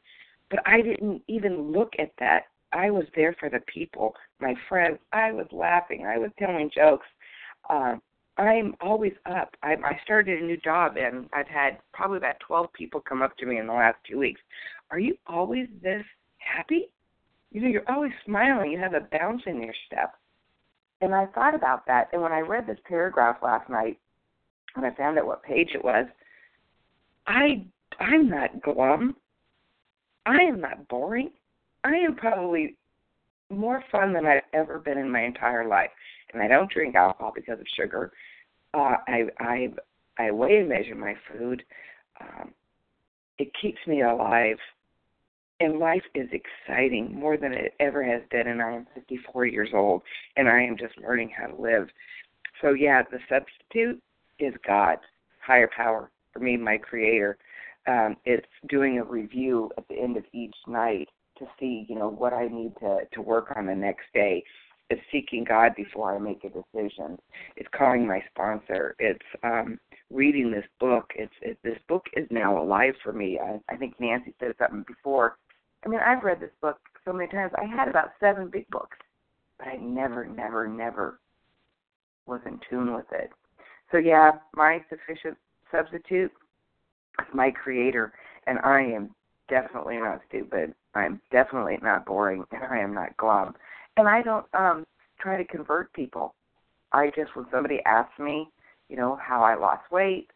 [0.51, 2.45] but I didn't even look at that.
[2.73, 4.99] I was there for the people, my friends.
[5.13, 6.07] I was laughing.
[6.07, 7.07] I was telling jokes.
[7.69, 8.01] Um,
[8.39, 9.55] I'm always up.
[9.63, 13.37] I, I started a new job and I've had probably about 12 people come up
[13.39, 14.41] to me in the last two weeks.
[14.91, 16.05] Are you always this
[16.39, 16.91] happy?
[17.51, 18.71] You know, you're always smiling.
[18.71, 20.15] You have a bounce in your step.
[21.01, 22.09] And I thought about that.
[22.13, 23.99] And when I read this paragraph last night,
[24.77, 26.07] and I found out what page it was,
[27.27, 27.65] I
[27.99, 29.17] I'm not glum.
[30.27, 31.31] I am not boring.
[31.85, 32.77] I am probably
[33.51, 35.91] more fun than I've ever been in my entire life.
[36.33, 38.13] And I don't drink alcohol because of sugar.
[38.73, 39.69] Uh, I I
[40.19, 41.63] I weigh and measure my food.
[42.21, 42.53] Um,
[43.39, 44.59] it keeps me alive,
[45.61, 48.47] and life is exciting more than it ever has been.
[48.47, 50.03] And I am 54 years old,
[50.37, 51.89] and I am just learning how to live.
[52.61, 54.01] So yeah, the substitute
[54.41, 54.99] is God,
[55.45, 57.39] higher power for me, my Creator.
[57.87, 62.09] Um, it's doing a review at the end of each night to see, you know,
[62.09, 64.45] what I need to to work on the next day.
[64.91, 67.17] It's seeking God before I make a decision.
[67.57, 68.97] It's calling my sponsor.
[68.99, 69.79] It's um,
[70.11, 71.11] reading this book.
[71.15, 73.39] It's it, this book is now alive for me.
[73.39, 75.37] I, I think Nancy said something before.
[75.85, 77.53] I mean, I've read this book so many times.
[77.57, 78.99] I had about seven big books,
[79.59, 81.21] but I never, never, never
[82.27, 83.31] was in tune with it.
[83.91, 85.37] So yeah, my sufficient
[85.71, 86.31] substitute
[87.21, 88.13] is my creator,
[88.47, 89.15] and I am
[89.49, 90.75] definitely not stupid.
[90.95, 93.55] I'm definitely not boring, and I am not glum.
[93.97, 94.85] And I don't um
[95.21, 96.35] try to convert people.
[96.93, 98.49] I just when somebody asks me,
[98.89, 100.29] you know, how I lost weight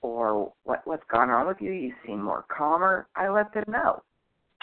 [0.00, 4.02] or what what's gone on with you, you seem more calmer, I let them know.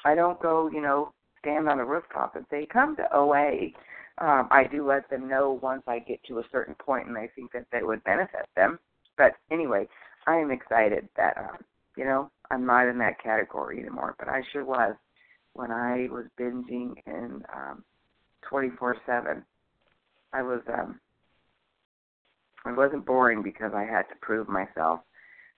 [0.06, 3.70] I don't go, you know, stand on the rooftop and say, Come to OA.
[4.22, 7.30] Um, I do let them know once I get to a certain point and I
[7.36, 8.80] think that that would benefit them.
[9.18, 9.88] But anyway,
[10.28, 11.58] I am excited that um,
[11.96, 14.96] you know, I'm not in that category anymore, but I sure was
[15.54, 17.84] when I was binging and um
[18.52, 19.44] 24/7.
[20.34, 21.00] I was um
[22.66, 25.00] I wasn't boring because I had to prove myself.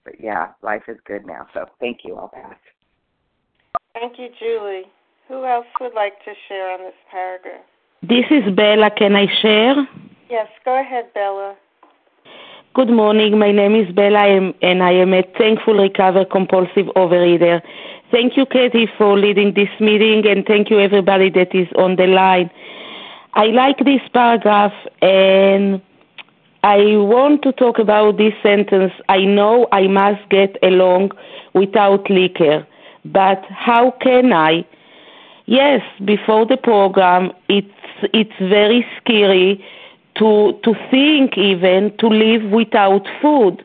[0.03, 1.47] But yeah, life is good now.
[1.53, 2.15] So thank you.
[2.15, 2.55] I'll pass.
[3.93, 4.85] Thank you, Julie.
[5.27, 7.65] Who else would like to share on this paragraph?
[8.03, 8.89] This is Bella.
[8.89, 9.75] Can I share?
[10.27, 11.55] Yes, go ahead, Bella.
[12.73, 13.37] Good morning.
[13.37, 17.61] My name is Bella, and I am a thankful recovered compulsive overeater.
[18.09, 22.07] Thank you, Katie, for leading this meeting, and thank you, everybody that is on the
[22.07, 22.49] line.
[23.35, 25.79] I like this paragraph, and
[26.63, 28.93] I want to talk about this sentence.
[29.09, 31.11] I know I must get along
[31.53, 32.65] without liquor,
[33.05, 34.65] but how can I?
[35.45, 37.69] Yes, before the program, it's
[38.13, 39.63] it's very scary
[40.17, 43.63] to to think even to live without food.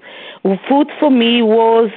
[0.68, 1.90] Food for me was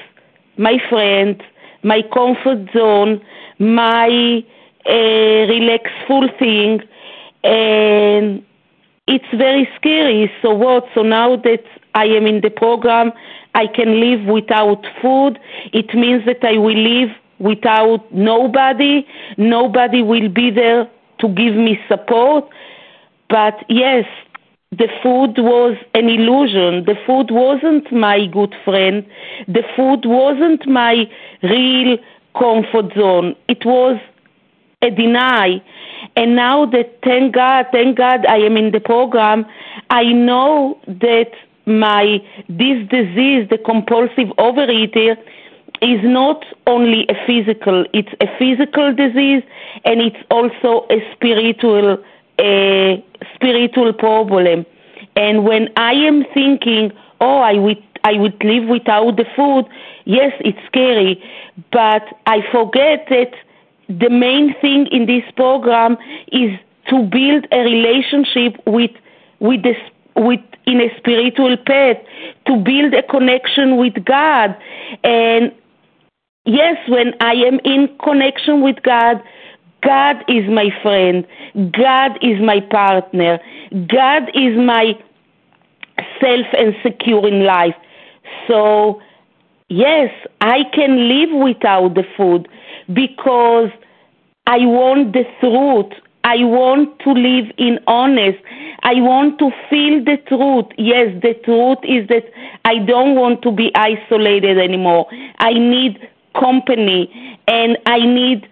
[0.58, 1.41] my friend,
[1.84, 3.21] my comfort zone,
[3.60, 4.43] my
[4.86, 6.82] uh, relaxful thing,
[7.43, 8.43] and
[9.08, 10.32] it's very scary.
[10.41, 10.86] So what?
[10.95, 13.12] So now that I am in the program,
[13.54, 15.39] I can live without food.
[15.73, 19.06] It means that I will live without nobody.
[19.38, 20.89] Nobody will be there
[21.20, 22.46] to give me support.
[23.30, 24.06] But yes,
[24.72, 26.86] the food was an illusion.
[26.86, 29.06] The food wasn't my good friend.
[29.48, 31.10] The food wasn't my
[31.42, 31.98] real
[32.38, 33.36] comfort zone.
[33.48, 34.00] It was
[34.82, 35.62] a deny.
[36.16, 39.46] And now that, thank God, thank God I am in the program,
[39.90, 41.32] I know that
[41.65, 45.17] my, this disease, the compulsive overeater,
[45.82, 49.44] is not only a physical, it's a physical disease
[49.86, 52.04] and it's also a spiritual
[52.40, 53.04] a
[53.36, 54.65] spiritual problem.
[55.15, 59.65] And when I am thinking, oh, I would I would live without the food,
[60.06, 61.21] yes, it's scary,
[61.71, 63.34] but I forget that
[63.90, 65.98] the main thing in this program
[66.32, 66.58] is
[66.90, 68.92] to build a relationship with
[69.40, 69.75] with the
[70.15, 71.98] with in a spiritual path,
[72.46, 74.56] to build a connection with God,
[75.04, 75.52] and
[76.50, 79.21] yes, when I am in connection with God,
[79.81, 81.25] God is my friend.
[81.71, 83.39] God is my partner.
[83.87, 84.93] God is my
[86.19, 87.75] self and secure in life.
[88.47, 89.02] So,
[89.69, 92.47] yes, I can live without the food
[92.93, 93.69] because
[94.47, 95.93] I want the truth.
[96.23, 98.39] I want to live in honest.
[98.83, 100.65] I want to feel the truth.
[100.77, 102.25] Yes, the truth is that
[102.65, 105.08] I don't want to be isolated anymore.
[105.39, 105.97] I need
[106.34, 107.12] company
[107.48, 108.48] and I need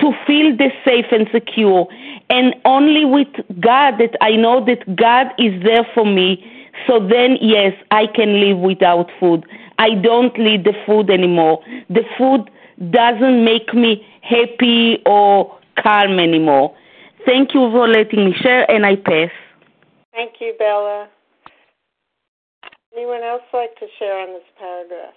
[0.00, 1.88] to feel the safe and secure.
[2.30, 3.28] And only with
[3.60, 6.44] God that I know that God is there for me.
[6.86, 9.44] So then, yes, I can live without food.
[9.78, 11.62] I don't need the food anymore.
[11.88, 12.50] The food
[12.90, 16.76] doesn't make me happy or calm anymore.
[17.26, 19.30] Thank you for letting me share, and I pass.
[20.12, 21.08] Thank you, Bella.
[22.94, 25.14] Anyone else like to share on this paragraph?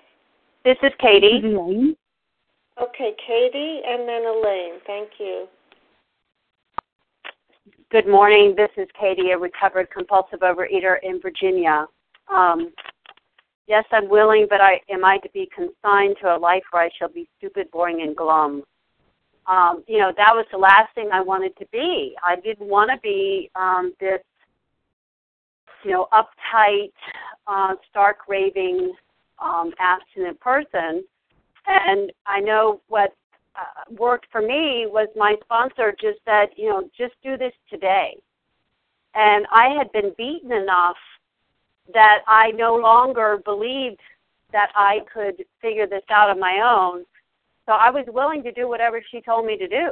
[0.63, 1.41] This is Katie.
[2.79, 4.79] Okay, Katie and then Elaine.
[4.85, 5.47] Thank you.
[7.89, 8.53] Good morning.
[8.55, 11.87] This is Katie, a recovered compulsive overeater in Virginia.
[12.33, 12.71] Um,
[13.67, 16.89] yes, I'm willing, but I am I to be consigned to a life where I
[16.97, 18.61] shall be stupid, boring, and glum.
[19.47, 22.15] Um, you know, that was the last thing I wanted to be.
[22.23, 24.21] I didn't want to be um, this,
[25.83, 26.91] you know, uptight,
[27.47, 28.93] uh, stark raving,
[29.41, 31.03] um, abstinent person.
[31.67, 33.13] And I know what
[33.55, 38.17] uh, worked for me was my sponsor just said, you know, just do this today.
[39.13, 40.97] And I had been beaten enough
[41.93, 43.99] that I no longer believed
[44.53, 47.05] that I could figure this out on my own.
[47.65, 49.91] So I was willing to do whatever she told me to do.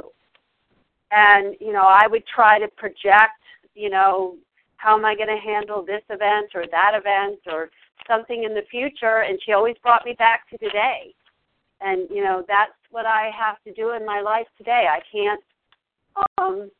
[1.10, 3.42] And, you know, I would try to project,
[3.74, 4.36] you know,
[4.76, 7.70] how am I going to handle this event or that event or
[8.08, 9.22] something in the future.
[9.22, 11.14] And she always brought me back to today
[11.80, 14.86] and you know that's what I have to do in my life today.
[14.90, 15.40] I can't
[16.38, 16.70] um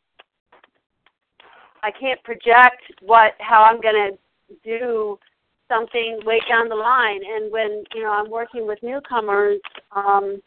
[1.82, 5.18] I can't project what how I'm going to do
[5.68, 9.60] something way down the line and when you know I'm working with newcomers
[9.94, 10.40] um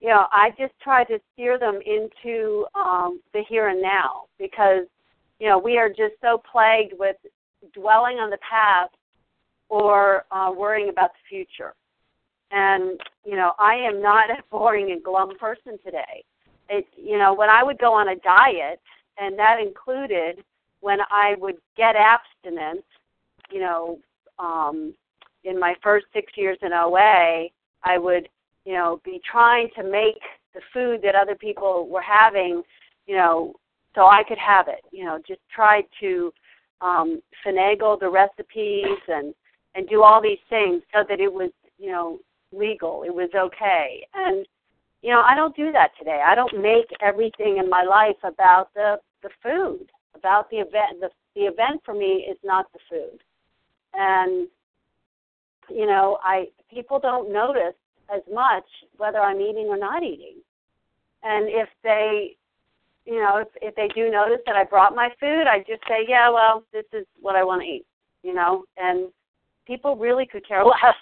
[0.00, 4.86] you know I just try to steer them into um the here and now because
[5.38, 7.16] you know we are just so plagued with
[7.72, 8.94] dwelling on the past
[9.72, 11.72] or uh worrying about the future.
[12.50, 16.22] And you know i am not a boring and glum person today.
[16.68, 18.80] It you know when i would go on a diet
[19.18, 20.44] and that included
[20.80, 22.84] when i would get abstinence
[23.50, 23.98] you know
[24.38, 24.94] um
[25.44, 27.48] in my first 6 years in OA
[27.82, 28.28] i would
[28.66, 30.20] you know be trying to make
[30.54, 32.62] the food that other people were having
[33.06, 33.54] you know
[33.94, 36.30] so i could have it you know just try to
[36.82, 39.34] um finagle the recipes and
[39.74, 42.18] and do all these things so that it was you know
[42.52, 43.02] legal.
[43.02, 44.06] It was okay.
[44.14, 44.46] And
[45.02, 46.22] you know, I don't do that today.
[46.24, 51.00] I don't make everything in my life about the the food, about the event.
[51.00, 53.18] The the event for me is not the food.
[53.94, 54.48] And
[55.68, 57.74] you know, I people don't notice
[58.14, 58.64] as much
[58.96, 60.36] whether I'm eating or not eating.
[61.22, 62.36] And if they
[63.04, 66.04] you know, if if they do notice that I brought my food, I just say,
[66.06, 67.86] Yeah, well, this is what I want to eat,
[68.22, 69.08] you know, and
[69.66, 70.96] people really could care less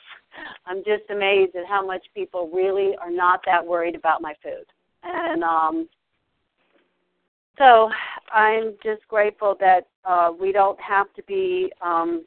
[0.66, 4.64] I'm just amazed at how much people really are not that worried about my food.
[5.02, 5.88] And um
[7.58, 7.90] so
[8.32, 12.24] I'm just grateful that uh we don't have to be um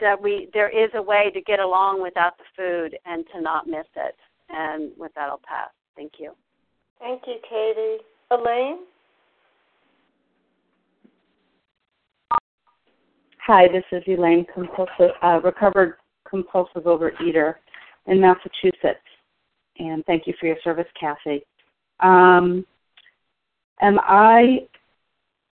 [0.00, 3.66] that we there is a way to get along without the food and to not
[3.66, 4.16] miss it.
[4.48, 5.70] And with that I'll pass.
[5.96, 6.32] Thank you.
[6.98, 8.04] Thank you, Katie.
[8.30, 8.80] Elaine?
[13.52, 15.94] Hi, this is Elaine, compulsive, uh, recovered
[16.24, 17.54] compulsive overeater
[18.06, 19.02] in Massachusetts.
[19.76, 21.42] And thank you for your service, Kathy.
[21.98, 22.64] Um,
[23.80, 24.68] am I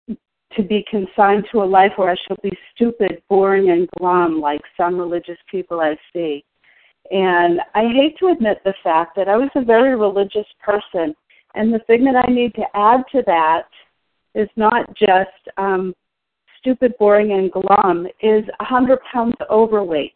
[0.08, 4.62] to be consigned to a life where I shall be stupid, boring, and glum like
[4.80, 6.46] some religious people I see?
[7.10, 11.16] And I hate to admit the fact that I was a very religious person.
[11.56, 13.64] And the thing that I need to add to that
[14.36, 15.96] is not just um,
[16.68, 20.14] stupid, boring, and glum is a 100 pounds overweight.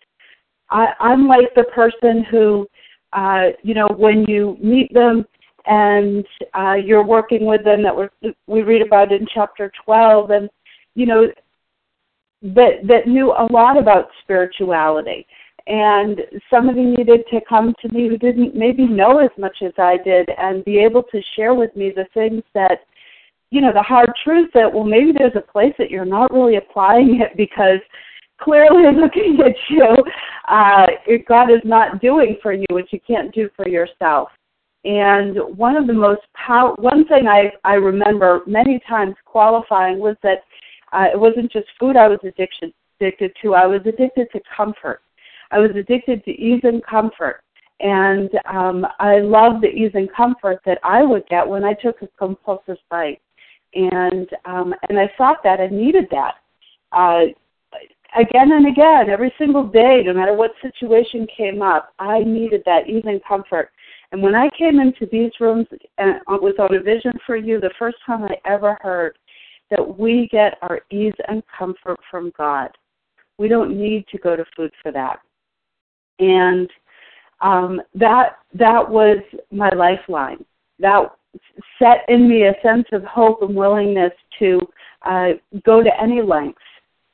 [0.70, 2.68] I, I'm like the person who,
[3.14, 5.26] uh, you know, when you meet them
[5.66, 8.10] and uh, you're working with them, that we're,
[8.48, 10.50] we read about in chapter 12, and
[10.96, 11.28] you know,
[12.42, 15.26] that that knew a lot about spirituality.
[15.68, 19.98] And somebody needed to come to me who didn't maybe know as much as I
[20.04, 22.80] did and be able to share with me the things that
[23.52, 26.56] you know the hard truth that well maybe there's a place that you're not really
[26.56, 27.80] applying it because
[28.42, 29.96] clearly looking at you.
[30.48, 30.88] Uh,
[31.28, 34.30] God is not doing for you what you can't do for yourself.
[34.84, 40.16] And one of the most pow- one thing I I remember many times qualifying was
[40.24, 40.40] that
[40.92, 43.54] uh, it wasn't just food I was addicted addicted to.
[43.54, 45.02] I was addicted to comfort.
[45.52, 47.42] I was addicted to ease and comfort.
[47.80, 52.02] And um, I love the ease and comfort that I would get when I took
[52.02, 53.20] a compulsive bite.
[53.74, 56.36] And um, and I thought that I needed that.
[56.92, 57.32] Uh,
[58.18, 62.88] again and again, every single day, no matter what situation came up, I needed that
[62.88, 63.70] and comfort.
[64.12, 65.68] And when I came into these rooms
[65.98, 69.18] and was on a vision for you, the first time I ever heard
[69.70, 72.70] that we get our ease and comfort from God.
[73.38, 75.20] We don't need to go to food for that.
[76.20, 76.70] And
[77.40, 79.18] um, that that was
[79.50, 80.46] my lifeline.
[80.80, 81.16] That
[81.80, 84.60] set in me a sense of hope and willingness to
[85.06, 85.30] uh,
[85.66, 86.62] go to any lengths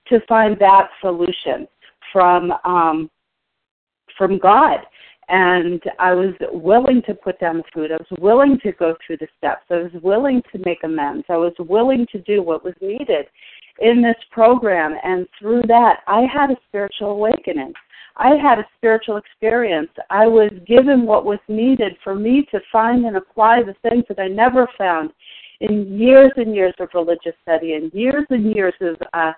[0.07, 1.67] to find that solution
[2.11, 3.09] from um,
[4.17, 4.79] from God.
[5.29, 7.91] And I was willing to put down the food.
[7.91, 9.63] I was willing to go through the steps.
[9.69, 11.25] I was willing to make amends.
[11.27, 13.25] I was willing to do what was needed
[13.79, 14.95] in this program.
[15.03, 17.73] And through that, I had a spiritual awakening.
[18.17, 19.89] I had a spiritual experience.
[20.09, 24.19] I was given what was needed for me to find and apply the things that
[24.19, 25.11] I never found
[25.61, 29.33] in years and years of religious study and years and years of uh,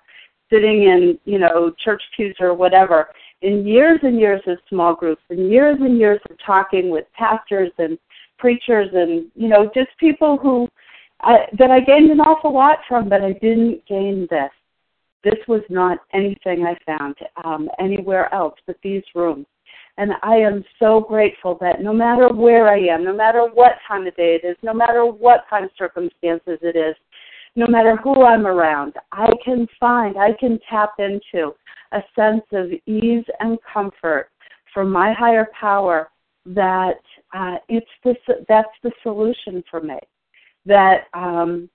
[0.50, 3.08] sitting in, you know, church pews or whatever,
[3.42, 7.70] in years and years of small groups, and years and years of talking with pastors
[7.78, 7.98] and
[8.38, 10.68] preachers and, you know, just people who
[11.22, 14.50] I, that I gained an awful lot from, but I didn't gain this.
[15.22, 17.14] This was not anything I found
[17.44, 19.46] um, anywhere else but these rooms.
[19.98, 24.06] And I am so grateful that no matter where I am, no matter what time
[24.06, 26.94] of day it is, no matter what kind of circumstances it is,
[27.56, 31.52] no matter who I'm around, I can find, I can tap into
[31.92, 34.30] a sense of ease and comfort
[34.72, 36.08] from my higher power
[36.46, 37.00] that
[37.34, 38.14] uh, it's the,
[38.48, 39.98] that's the solution for me.
[40.64, 41.68] That um,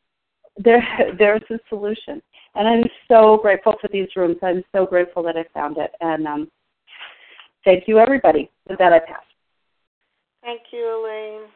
[0.58, 0.84] there
[1.20, 2.22] there's a solution,
[2.56, 4.38] and I'm so grateful for these rooms.
[4.41, 6.51] I'm so grateful that I found it, and um,
[7.64, 8.49] thank you, everybody.
[8.68, 9.24] With that, I pass.
[10.41, 11.49] Thank you, Elaine.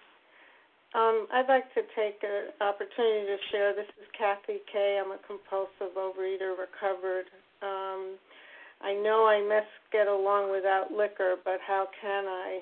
[0.95, 3.76] Um, I'd like to take an opportunity to share.
[3.76, 4.97] This is Kathy Kay.
[4.97, 7.30] I'm a compulsive overeater, recovered.
[7.62, 8.18] Um,
[8.82, 12.62] I know I must get along without liquor, but how can I?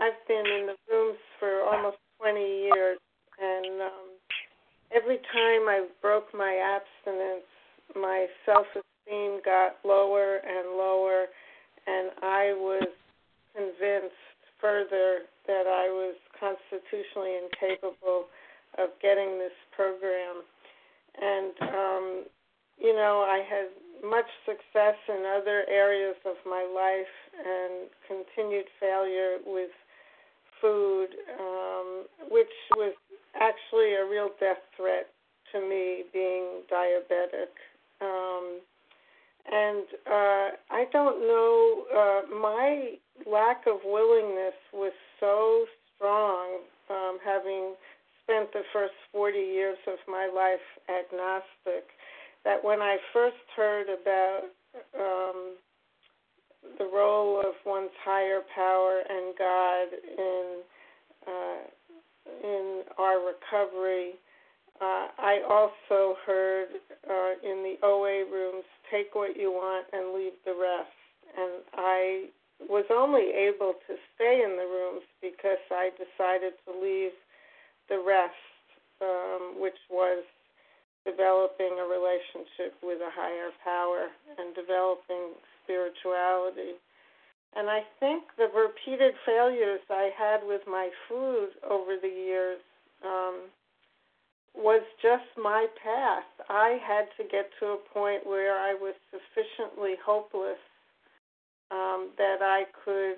[0.00, 2.98] I've been in the rooms for almost 20 years,
[3.36, 4.07] and um,
[4.94, 7.46] every time I broke my abstinence,
[7.94, 11.26] my self esteem got lower and lower,
[11.86, 12.88] and I was
[13.54, 14.14] convinced
[14.60, 18.26] further that I was constitutionally incapable
[18.78, 20.42] of getting this program.
[21.20, 22.24] And, um,
[22.78, 23.68] you know, I had
[24.04, 29.70] much success in other areas of my life and continued failure with
[30.60, 31.08] food,
[31.40, 32.94] um, which was
[33.34, 35.08] actually a real death threat
[35.52, 37.52] to me being diabetic.
[38.00, 38.60] Um,
[39.50, 42.94] and uh, I don't know, uh, my
[43.26, 45.64] lack of willingness was so
[45.96, 46.60] strong,
[46.90, 47.74] um, having
[48.22, 51.88] spent the first 40 years of my life agnostic,
[52.44, 54.42] that when I first heard about
[54.94, 55.56] um,
[56.78, 60.44] the role of one's higher power and God in
[61.26, 61.77] uh,
[62.42, 64.12] in our recovery,
[64.80, 66.68] uh, I also heard
[67.08, 70.94] uh, in the OA rooms, take what you want and leave the rest.
[71.36, 72.26] And I
[72.68, 77.14] was only able to stay in the rooms because I decided to leave
[77.88, 78.34] the rest,
[79.02, 80.24] um, which was
[81.06, 86.78] developing a relationship with a higher power and developing spirituality.
[87.56, 92.60] And I think the repeated failures I had with my food over the years
[93.04, 93.48] um,
[94.54, 96.24] was just my path.
[96.48, 100.58] I had to get to a point where I was sufficiently hopeless
[101.70, 103.16] um, that I could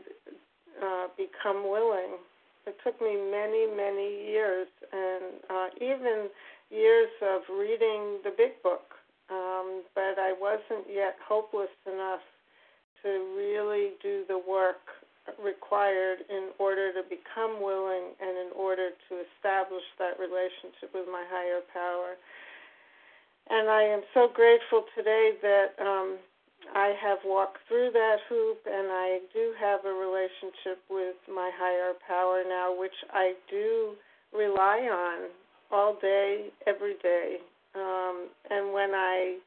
[0.82, 2.18] uh, become willing.
[2.66, 6.28] It took me many, many years, and uh, even
[6.70, 8.94] years of reading the big book,
[9.30, 12.20] um, but I wasn't yet hopeless enough
[13.02, 14.80] to really do the work
[15.42, 21.24] required in order to become willing and in order to establish that relationship with my
[21.28, 22.16] higher power.
[23.48, 26.18] And I am so grateful today that um,
[26.74, 31.92] I have walked through that hoop and I do have a relationship with my higher
[32.06, 33.94] power now, which I do
[34.32, 35.30] rely on
[35.70, 37.38] all day, every day.
[37.74, 39.38] Um, and when I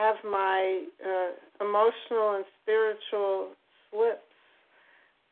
[0.00, 1.30] have my uh,
[1.60, 3.52] emotional and spiritual
[3.90, 4.24] slips.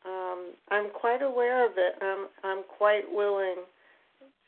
[0.04, 1.96] Um, I'm quite aware of it.
[2.00, 3.64] I'm I'm quite willing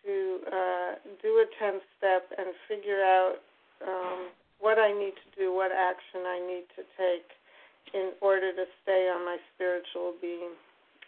[0.05, 0.91] to uh,
[1.21, 3.37] do a 10 step and figure out
[3.85, 4.29] um,
[4.61, 7.29] what I need to do, what action I need to take
[7.93, 10.57] in order to stay on my spiritual being.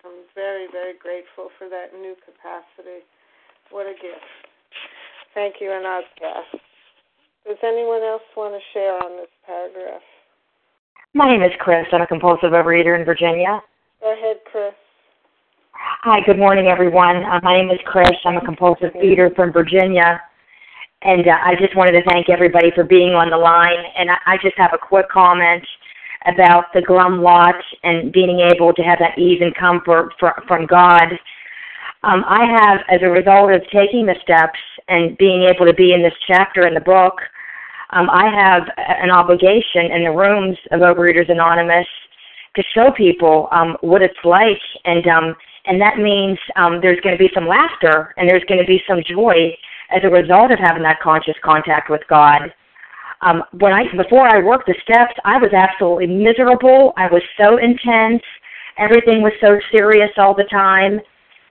[0.04, 3.06] I'm very, very grateful for that new capacity.
[3.70, 4.28] What a gift.
[5.32, 6.60] Thank you, Anazka.
[7.46, 10.02] Does anyone else want to share on this paragraph?
[11.12, 11.86] My name is Chris.
[11.92, 13.60] I'm a compulsive overeater in Virginia.
[14.00, 14.72] Go ahead, Chris.
[15.74, 17.24] Hi, good morning, everyone.
[17.24, 18.12] Uh, my name is Chris.
[18.24, 20.22] I'm a compulsive eater from Virginia.
[21.02, 23.84] And uh, I just wanted to thank everybody for being on the line.
[23.98, 25.64] And I, I just have a quick comment
[26.26, 30.66] about the glum lot and being able to have that ease and comfort for, from
[30.66, 31.10] God.
[32.04, 35.92] Um, I have, as a result of taking the steps and being able to be
[35.92, 37.14] in this chapter in the book,
[37.92, 41.86] um, I have an obligation in the rooms of Overeaters Anonymous
[42.56, 45.34] to show people um, what it's like, and um,
[45.66, 48.82] and that means um, there's going to be some laughter and there's going to be
[48.88, 49.54] some joy
[49.90, 52.52] as a result of having that conscious contact with God.
[53.20, 56.92] Um, when I before I worked the steps, I was absolutely miserable.
[56.96, 58.22] I was so intense.
[58.78, 60.98] Everything was so serious all the time,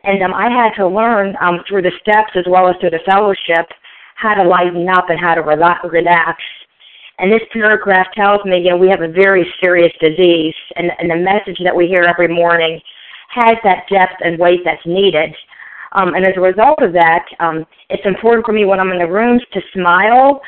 [0.03, 3.05] and um, I had to learn um, through the steps as well as through the
[3.05, 3.69] fellowship
[4.21, 6.41] how to lighten up and how to relax.
[7.19, 11.09] And this paragraph tells me, you know, we have a very serious disease, and, and
[11.09, 12.79] the message that we hear every morning
[13.29, 15.33] has that depth and weight that's needed.
[15.93, 18.99] Um, and as a result of that, um, it's important for me when I'm in
[18.99, 20.41] the rooms to smile,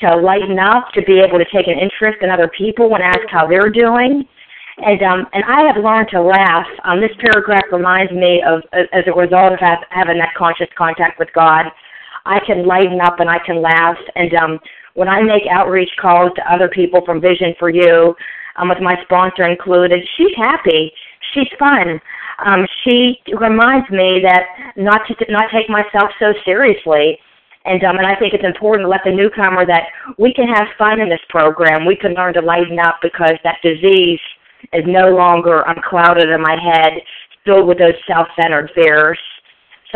[0.00, 3.20] to lighten up, to be able to take an interest in other people and ask
[3.28, 4.24] how they're doing.
[4.78, 6.66] And um, and I have learned to laugh.
[6.84, 9.60] Um, this paragraph reminds me of, as a result of
[9.90, 11.64] having that conscious contact with God,
[12.26, 13.96] I can lighten up and I can laugh.
[14.14, 14.58] And um,
[14.94, 18.14] when I make outreach calls to other people from Vision for You,
[18.56, 20.92] um, with my sponsor included, she's happy.
[21.32, 22.00] She's fun.
[22.44, 24.44] Um, she reminds me that
[24.76, 27.18] not to not take myself so seriously.
[27.64, 30.68] And um, and I think it's important to let the newcomer that we can have
[30.78, 31.84] fun in this program.
[31.84, 34.20] We can learn to lighten up because that disease
[34.72, 36.92] is no longer unclouded in my head,
[37.44, 39.18] filled with those self-centered fears.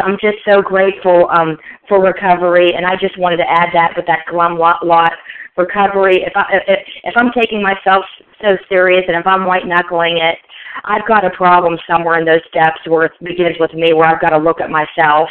[0.01, 3.93] So I'm just so grateful um, for recovery, and I just wanted to add that
[3.97, 5.13] with that glum lot, lot
[5.57, 6.23] recovery.
[6.25, 8.05] If I if, if I'm taking myself
[8.41, 10.39] so serious, and if I'm white knuckling it,
[10.85, 14.21] I've got a problem somewhere in those steps where it begins with me, where I've
[14.21, 15.29] got to look at myself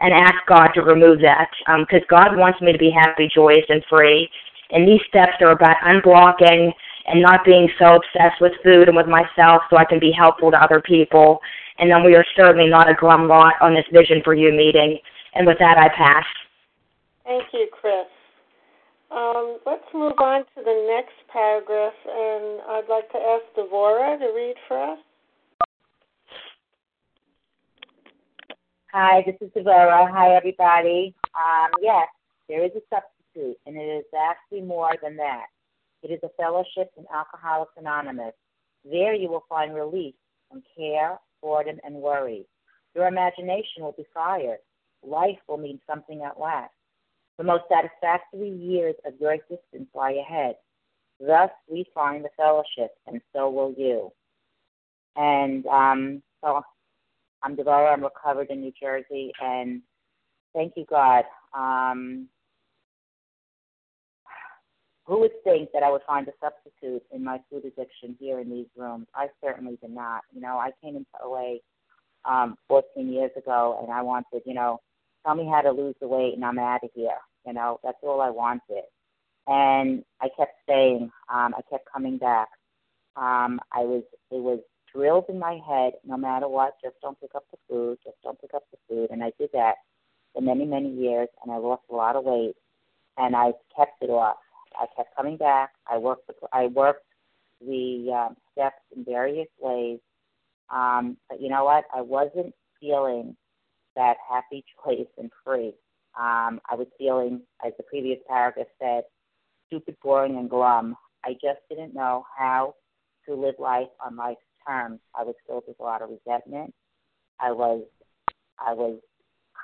[0.00, 1.48] and ask God to remove that,
[1.78, 4.28] because um, God wants me to be happy, joyous, and free.
[4.70, 6.72] And these steps are about unblocking
[7.06, 10.50] and not being so obsessed with food and with myself so I can be helpful
[10.50, 11.40] to other people
[11.78, 14.98] and then we are certainly not a glum lot on this Vision for You meeting.
[15.34, 16.24] And with that, I pass.
[17.24, 18.06] Thank you, Chris.
[19.10, 24.32] Um, let's move on to the next paragraph, and I'd like to ask Devora to
[24.34, 24.98] read for us.
[28.92, 30.10] Hi, this is Devora.
[30.10, 31.14] Hi, everybody.
[31.34, 32.08] Um, yes,
[32.48, 35.46] there is a substitute, and it is actually more than that.
[36.02, 38.34] It is a fellowship in Alcoholics Anonymous.
[38.84, 40.14] There you will find relief
[40.50, 42.46] from care, boredom, and worry.
[42.94, 44.58] Your imagination will be fired.
[45.02, 46.72] Life will mean something at last.
[47.38, 50.56] The most satisfactory years of your existence lie ahead.
[51.18, 54.12] Thus, we find the fellowship, and so will you.
[55.16, 56.62] And um, so,
[57.42, 57.92] I'm Deborah.
[57.92, 59.82] I'm recovered in New Jersey, and
[60.54, 61.24] thank you, God.
[61.54, 62.28] Um,
[65.04, 68.50] who would think that I would find a substitute in my food addiction here in
[68.50, 69.06] these rooms?
[69.14, 70.22] I certainly did not.
[70.32, 71.56] You know, I came into OA
[72.24, 74.80] um, 14 years ago, and I wanted, you know,
[75.24, 77.18] tell me how to lose the weight, and I'm out of here.
[77.46, 78.84] You know, that's all I wanted.
[79.48, 81.10] And I kept staying.
[81.28, 82.48] Um, I kept coming back.
[83.16, 84.60] Um, I was, it was
[84.94, 88.40] drilled in my head, no matter what, just don't pick up the food, just don't
[88.40, 89.10] pick up the food.
[89.10, 89.74] And I did that
[90.32, 92.54] for many, many years, and I lost a lot of weight,
[93.18, 94.36] and I kept it off.
[94.80, 95.72] I kept coming back.
[95.90, 96.26] I worked.
[96.26, 97.04] The, I worked
[97.60, 99.98] the um, steps in various ways.
[100.70, 101.84] Um, but you know what?
[101.94, 103.36] I wasn't feeling
[103.96, 105.74] that happy, choice, and free.
[106.18, 109.04] Um, I was feeling, as the previous paragraph said,
[109.66, 110.96] stupid, boring, and glum.
[111.24, 112.74] I just didn't know how
[113.26, 115.00] to live life on life's terms.
[115.14, 116.74] I was filled with a lot of resentment.
[117.40, 117.84] I was,
[118.58, 118.98] I was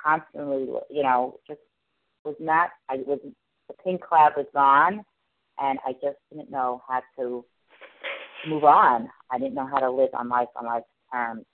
[0.03, 1.59] constantly, you know, just
[2.23, 2.69] was not.
[2.89, 3.19] I was
[3.69, 5.05] the pink cloud was gone,
[5.59, 7.45] and I just didn't know how to
[8.47, 9.09] move on.
[9.31, 11.45] I didn't know how to live on life on life's terms.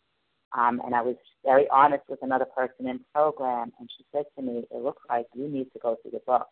[0.58, 4.42] Um, and I was very honest with another person in program, and she said to
[4.42, 6.48] me, "It looks like you need to go through the book.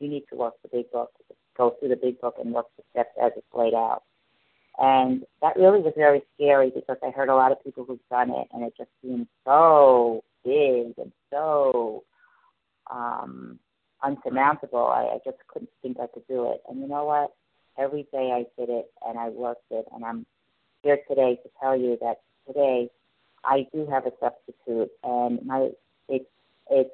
[0.00, 1.10] You need to work the big book,
[1.56, 4.02] go through the big book and work the steps as it's laid out.
[4.78, 8.30] And that really was very scary because I heard a lot of people who've done
[8.30, 12.04] it, and it just seemed so big and so
[12.90, 13.58] um,
[14.02, 14.86] unsurmountable.
[14.86, 16.62] I, I just couldn't think I could do it.
[16.68, 17.34] And you know what?
[17.78, 20.24] Every day I did it, and I worked it, and I'm
[20.82, 22.88] here today to tell you that today
[23.44, 25.70] I do have a substitute, and my
[26.08, 26.24] it's
[26.70, 26.90] it's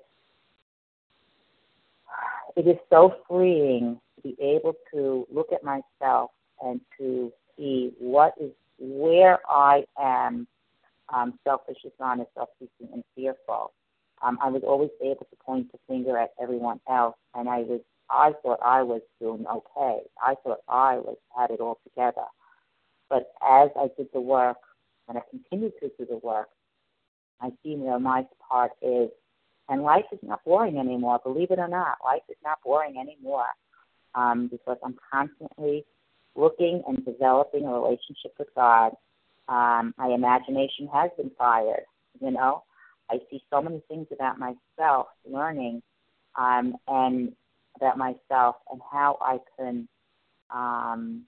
[2.57, 6.31] it is so freeing to be able to look at myself
[6.63, 10.47] and to see what is where I am
[11.13, 13.73] um, selfish, dishonest, self-seeking, and fearful.
[14.23, 17.81] Um, I was always able to point the finger at everyone else, and I was
[18.11, 20.01] I thought I was doing okay.
[20.21, 22.27] I thought I was had it all together.
[23.09, 24.59] But as I did the work,
[25.09, 26.49] and I continue to do the work,
[27.41, 29.09] I see the nice part is,
[29.69, 31.21] and life is not boring anymore.
[31.25, 33.47] Believe it or not, life is not boring anymore
[34.15, 35.85] um, because I'm constantly
[36.37, 38.93] looking and developing a relationship with God.
[39.49, 41.85] Um, my imagination has been fired.
[42.21, 42.63] You know,
[43.11, 45.83] I see so many things about myself, learning,
[46.37, 47.33] um, and
[47.77, 49.89] about myself and how I can
[50.51, 51.25] um,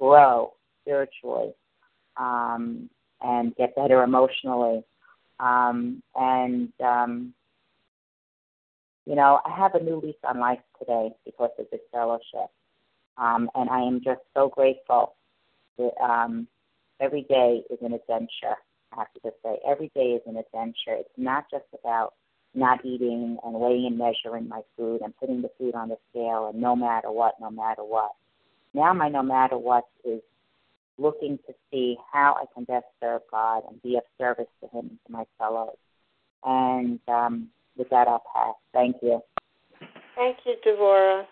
[0.00, 0.52] grow
[0.82, 1.52] spiritually
[2.16, 2.88] um,
[3.20, 4.82] and get better emotionally.
[5.40, 7.34] Um, and um,
[9.06, 12.50] you know, I have a new lease on life today because of this fellowship.
[13.18, 15.14] Um, and I am just so grateful
[15.78, 16.48] that um,
[17.00, 18.56] every day is an adventure.
[18.92, 20.98] I have to just say, every day is an adventure.
[20.98, 22.14] It's not just about
[22.54, 26.48] not eating and weighing and measuring my food and putting the food on the scale
[26.52, 28.12] and no matter what, no matter what.
[28.72, 30.20] Now my no matter what is
[30.98, 34.88] looking to see how I can best serve God and be of service to Him
[34.90, 35.76] and to my fellows.
[36.44, 38.54] And um, with that, I'll pass.
[38.72, 39.20] Thank you.
[40.14, 41.24] Thank you, Devora.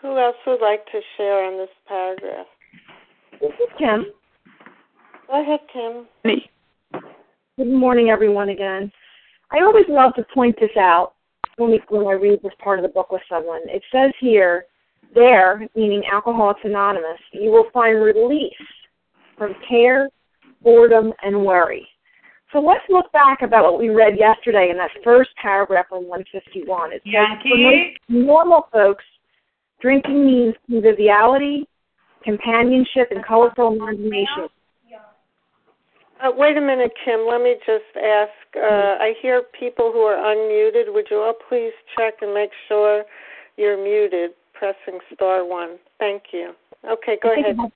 [0.00, 2.46] Who else would like to share on this paragraph?
[3.40, 4.06] This is Kim.
[5.28, 6.06] Go ahead, Kim.
[6.24, 6.50] Me.
[7.58, 8.90] Good morning, everyone, again.
[9.50, 11.12] I always love to point this out
[11.58, 13.60] when, we, when I read this part of the book with someone.
[13.66, 14.64] It says here,
[15.14, 18.54] there, meaning Alcoholics Anonymous, you will find release
[19.36, 20.08] from care,
[20.62, 21.86] boredom, and worry.
[22.54, 26.92] So let's look back about what we read yesterday in that first paragraph on 151.
[26.94, 29.04] It says, for normal folks,
[29.82, 31.68] drinking means conviviality,
[32.24, 34.48] companionship, and colorful imagination.
[36.22, 37.26] Uh, wait a minute, Kim.
[37.28, 38.30] Let me just ask.
[38.56, 40.92] Uh, I hear people who are unmuted.
[40.92, 43.04] Would you all please check and make sure
[43.56, 45.78] you're muted, pressing star one?
[45.98, 46.52] Thank you.
[46.88, 47.56] Okay, go ahead.
[47.56, 47.72] Might,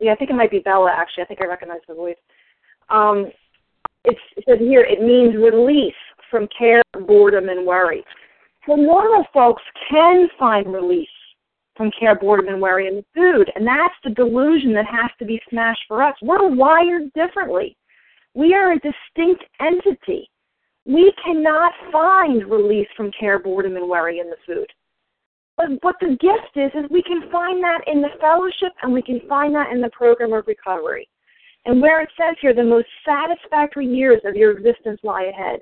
[0.00, 1.24] yeah, I think it might be Bella, actually.
[1.24, 2.16] I think I recognize the voice.
[2.88, 3.30] Um,
[4.04, 4.16] it
[4.48, 5.94] says here, it means release
[6.30, 8.02] from care, boredom, and worry.
[8.66, 11.08] So normal folks can find release
[11.76, 13.50] from care, boredom, and worry in the food.
[13.54, 16.14] And that's the delusion that has to be smashed for us.
[16.22, 17.76] We're wired differently.
[18.34, 20.28] We are a distinct entity.
[20.86, 24.66] We cannot find release from care, boredom, and worry in the food.
[25.56, 29.02] But what the gift is, is we can find that in the fellowship and we
[29.02, 31.08] can find that in the program of recovery.
[31.64, 35.60] And where it says here, the most satisfactory years of your existence lie ahead.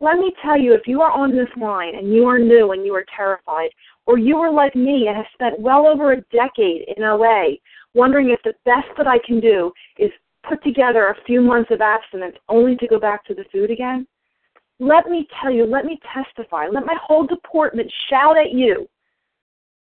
[0.00, 2.84] Let me tell you, if you are on this line and you are new and
[2.84, 3.70] you are terrified,
[4.10, 7.54] or you are like me and have spent well over a decade in OA
[7.94, 10.10] wondering if the best that I can do is
[10.48, 14.08] put together a few months of abstinence only to go back to the food again,
[14.80, 18.88] let me tell you, let me testify, let my whole deportment shout at you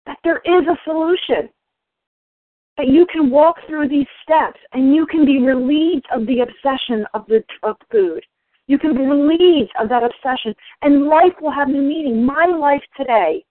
[0.05, 1.49] that there is a solution
[2.77, 7.05] that you can walk through these steps and you can be relieved of the obsession
[7.13, 8.23] of the of food.
[8.67, 12.25] You can be relieved of that obsession and life will have new meaning.
[12.25, 13.43] My life today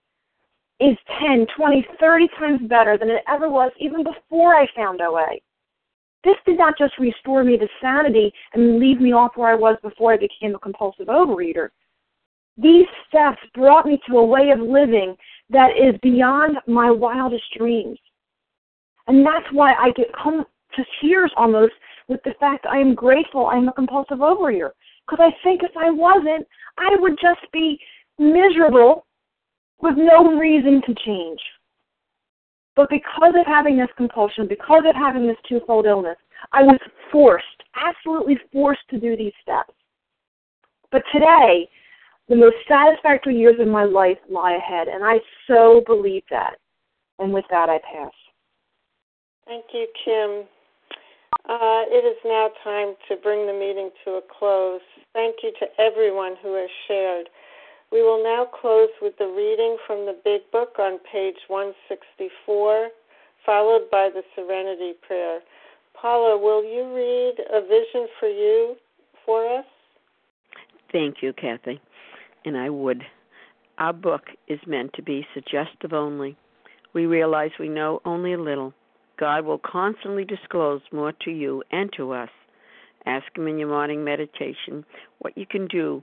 [0.82, 5.26] is 10, 20, 30 times better than it ever was even before I found OA.
[6.24, 9.76] This did not just restore me to sanity and leave me off where I was
[9.82, 11.68] before I became a compulsive overeater.
[12.56, 15.16] These steps brought me to a way of living
[15.50, 17.98] that is beyond my wildest dreams.
[19.06, 20.44] And that's why I get come
[20.76, 21.72] to tears almost
[22.08, 24.70] with the fact I am grateful I'm a compulsive overeater.
[25.06, 26.46] Because I think if I wasn't,
[26.78, 27.78] I would just be
[28.18, 29.06] miserable
[29.82, 31.40] with no reason to change.
[32.74, 36.16] But because of having this compulsion, because of having this twofold illness,
[36.52, 36.78] I was
[37.10, 37.44] forced,
[37.76, 39.74] absolutely forced to do these steps.
[40.90, 41.68] But today,
[42.28, 46.54] the most satisfactory years of my life lie ahead, and I so believe that.
[47.18, 48.12] And with that, I pass.
[49.46, 50.46] Thank you, Kim.
[51.48, 54.80] Uh, it is now time to bring the meeting to a close.
[55.12, 57.28] Thank you to everyone who has shared.
[57.92, 62.88] We will now close with the reading from the Big Book on page 164
[63.44, 65.40] followed by the Serenity Prayer.
[66.00, 68.76] Paula, will you read A Vision for You
[69.26, 69.64] for us?
[70.90, 71.80] Thank you, Kathy.
[72.44, 73.02] And I would.
[73.78, 76.36] Our book is meant to be suggestive only.
[76.94, 78.72] We realize we know only a little.
[79.18, 82.30] God will constantly disclose more to you and to us.
[83.06, 84.84] Ask Him in your morning meditation
[85.18, 86.02] what you can do